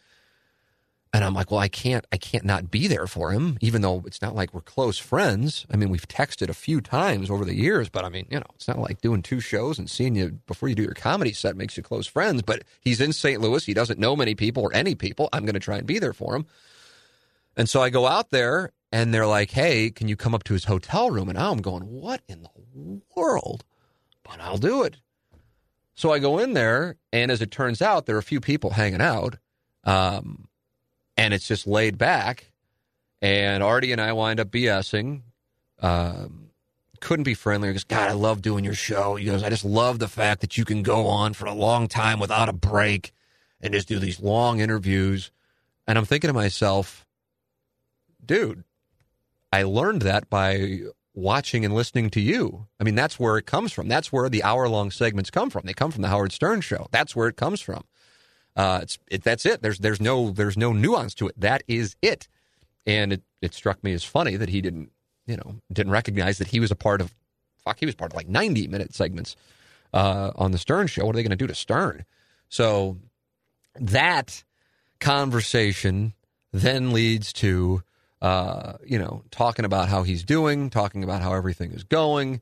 [1.13, 4.03] And I'm like, well, I can't, I can't not be there for him, even though
[4.05, 5.65] it's not like we're close friends.
[5.73, 8.47] I mean, we've texted a few times over the years, but I mean, you know,
[8.57, 11.57] it's not like doing two shows and seeing you before you do your comedy set
[11.57, 12.43] makes you close friends.
[12.43, 13.41] But he's in St.
[13.41, 13.65] Louis.
[13.65, 15.29] He doesn't know many people or any people.
[15.33, 16.47] I'm going to try and be there for him.
[17.57, 20.53] And so I go out there and they're like, hey, can you come up to
[20.53, 21.29] his hotel room?
[21.29, 23.63] And I'm going, what in the world?
[24.25, 24.97] But I'll do it.
[25.95, 28.71] So I go in there, and as it turns out, there are a few people
[28.71, 29.37] hanging out.
[29.85, 30.49] Um,
[31.17, 32.51] and it's just laid back.
[33.23, 35.23] And Artie and I wind up BSing.
[35.81, 36.51] Um,
[37.01, 37.73] couldn't be friendlier.
[37.73, 39.17] Goes, God, I love doing your show.
[39.17, 41.87] He goes, I just love the fact that you can go on for a long
[41.87, 43.13] time without a break
[43.61, 45.31] and just do these long interviews.
[45.87, 47.07] And I'm thinking to myself,
[48.25, 48.65] dude,
[49.53, 50.81] I learned that by
[51.15, 52.67] watching and listening to you.
[52.81, 53.89] I mean, that's where it comes from.
[53.89, 55.63] That's where the hour long segments come from.
[55.65, 56.87] They come from the Howard Stern show.
[56.91, 57.85] That's where it comes from.
[58.57, 59.63] Uh, it's it, that's it.
[59.63, 61.41] There's there's no there's no nuance to it.
[61.41, 62.29] That is it.
[62.87, 64.91] And it, it struck me as funny that he didn't
[65.27, 67.15] you know didn't recognize that he was a part of
[67.65, 69.37] fuck he was part of like 90 minute segments
[69.93, 71.05] uh, on the Stern show.
[71.05, 72.05] What are they going to do to Stern?
[72.49, 72.99] So
[73.77, 74.45] that
[75.01, 76.15] conversation
[76.53, 77.83] then leads to
[78.23, 82.41] uh, you know talking about how he's doing, talking about how everything is going,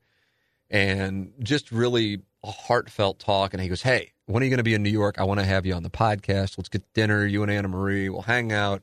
[0.70, 3.54] and just really a heartfelt talk.
[3.54, 5.16] And he goes, "Hey, when are you going to be in New York?
[5.18, 6.58] I want to have you on the podcast.
[6.58, 7.26] Let's get dinner.
[7.26, 8.08] You and Anna Marie.
[8.08, 8.82] We'll hang out.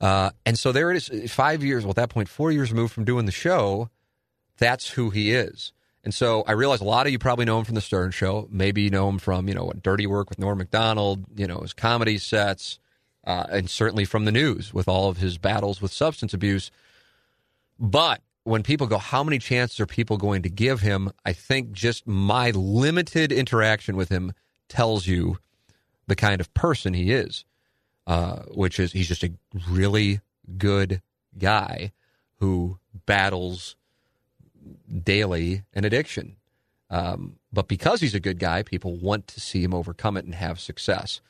[0.00, 1.32] Uh, and so there it is.
[1.32, 1.84] Five years.
[1.84, 3.90] Well, at that point, four years removed from doing the show.
[4.58, 5.72] That's who he is.
[6.02, 8.48] And so I realize a lot of you probably know him from the Stern Show.
[8.50, 11.24] Maybe you know him from you know Dirty Work with Norm Macdonald.
[11.36, 12.78] You know his comedy sets,
[13.24, 16.70] uh, and certainly from the news with all of his battles with substance abuse.
[17.78, 21.10] But when people go, how many chances are people going to give him?
[21.24, 24.32] I think just my limited interaction with him
[24.68, 25.38] tells you
[26.06, 27.44] the kind of person he is,
[28.06, 29.32] uh, which is he's just a
[29.68, 30.20] really
[30.58, 31.02] good
[31.38, 31.92] guy
[32.36, 33.76] who battles
[35.02, 36.36] daily an addiction.
[36.88, 40.34] Um, but because he's a good guy, people want to see him overcome it and
[40.34, 41.20] have success.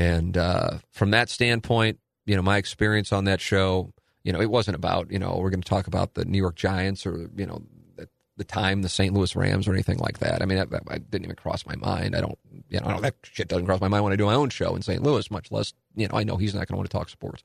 [0.00, 3.92] And uh, from that standpoint, you know, my experience on that show,
[4.24, 6.56] you know, it wasn't about, you know, we're going to talk about the New York
[6.56, 7.62] Giants or, you know,
[7.98, 9.12] at the time, the St.
[9.12, 10.40] Louis Rams or anything like that.
[10.40, 12.16] I mean, that, that didn't even cross my mind.
[12.16, 12.38] I don't,
[12.70, 14.80] you know, that shit doesn't cross my mind when I do my own show in
[14.80, 15.02] St.
[15.02, 17.44] Louis, much less, you know, I know he's not going to want to talk sports.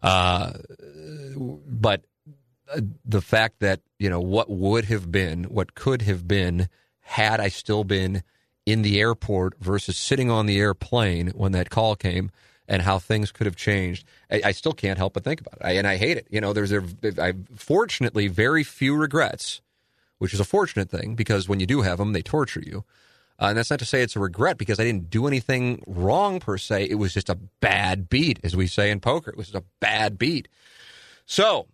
[0.00, 0.52] Uh,
[1.66, 2.04] but
[2.72, 6.68] uh, the fact that, you know, what would have been, what could have been
[7.00, 8.22] had I still been
[8.66, 12.30] in the airport versus sitting on the airplane when that call came
[12.68, 14.06] and how things could have changed.
[14.30, 16.28] I, I still can't help but think about it, I, and I hate it.
[16.30, 16.84] You know, there's a,
[17.18, 19.60] I fortunately very few regrets,
[20.18, 22.84] which is a fortunate thing because when you do have them, they torture you.
[23.40, 26.38] Uh, and that's not to say it's a regret because I didn't do anything wrong
[26.40, 26.88] per se.
[26.90, 29.30] It was just a bad beat, as we say in poker.
[29.30, 30.46] It was a bad beat.
[31.24, 31.66] So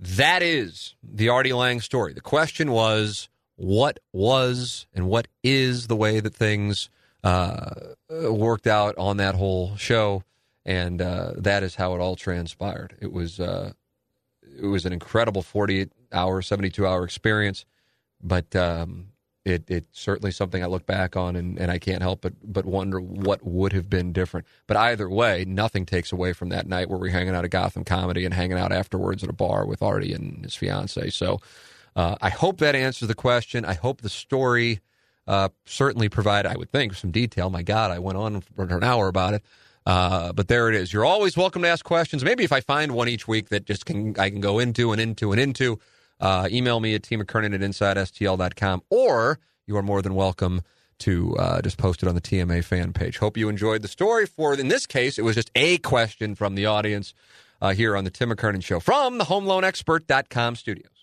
[0.00, 2.12] that is the Artie Lange story.
[2.12, 3.29] The question was
[3.60, 6.88] what was and what is the way that things
[7.22, 7.72] uh,
[8.08, 10.24] worked out on that whole show,
[10.64, 12.96] and uh, that is how it all transpired.
[13.02, 13.72] It was uh,
[14.58, 17.66] it was an incredible forty eight hour, seventy two hour experience,
[18.22, 19.08] but um,
[19.44, 22.64] it it's certainly something I look back on, and, and I can't help but but
[22.64, 24.46] wonder what would have been different.
[24.66, 27.84] But either way, nothing takes away from that night where we're hanging out at Gotham
[27.84, 31.10] Comedy and hanging out afterwards at a bar with Artie and his fiance.
[31.10, 31.42] So.
[32.00, 33.66] Uh, I hope that answers the question.
[33.66, 34.80] I hope the story
[35.26, 37.50] uh, certainly provided, I would think, some detail.
[37.50, 39.44] My God, I went on for an hour about it.
[39.84, 40.94] Uh, but there it is.
[40.94, 42.24] You're always welcome to ask questions.
[42.24, 45.00] Maybe if I find one each week that just can I can go into and
[45.00, 45.78] into and into,
[46.20, 50.62] uh, email me at T McKernan at InsideSTL.com, or you are more than welcome
[51.00, 53.18] to uh, just post it on the TMA fan page.
[53.18, 54.24] Hope you enjoyed the story.
[54.24, 57.12] For in this case, it was just a question from the audience
[57.60, 60.99] uh, here on the Tim McKernan Show from the HomeLoanExpert.com studios.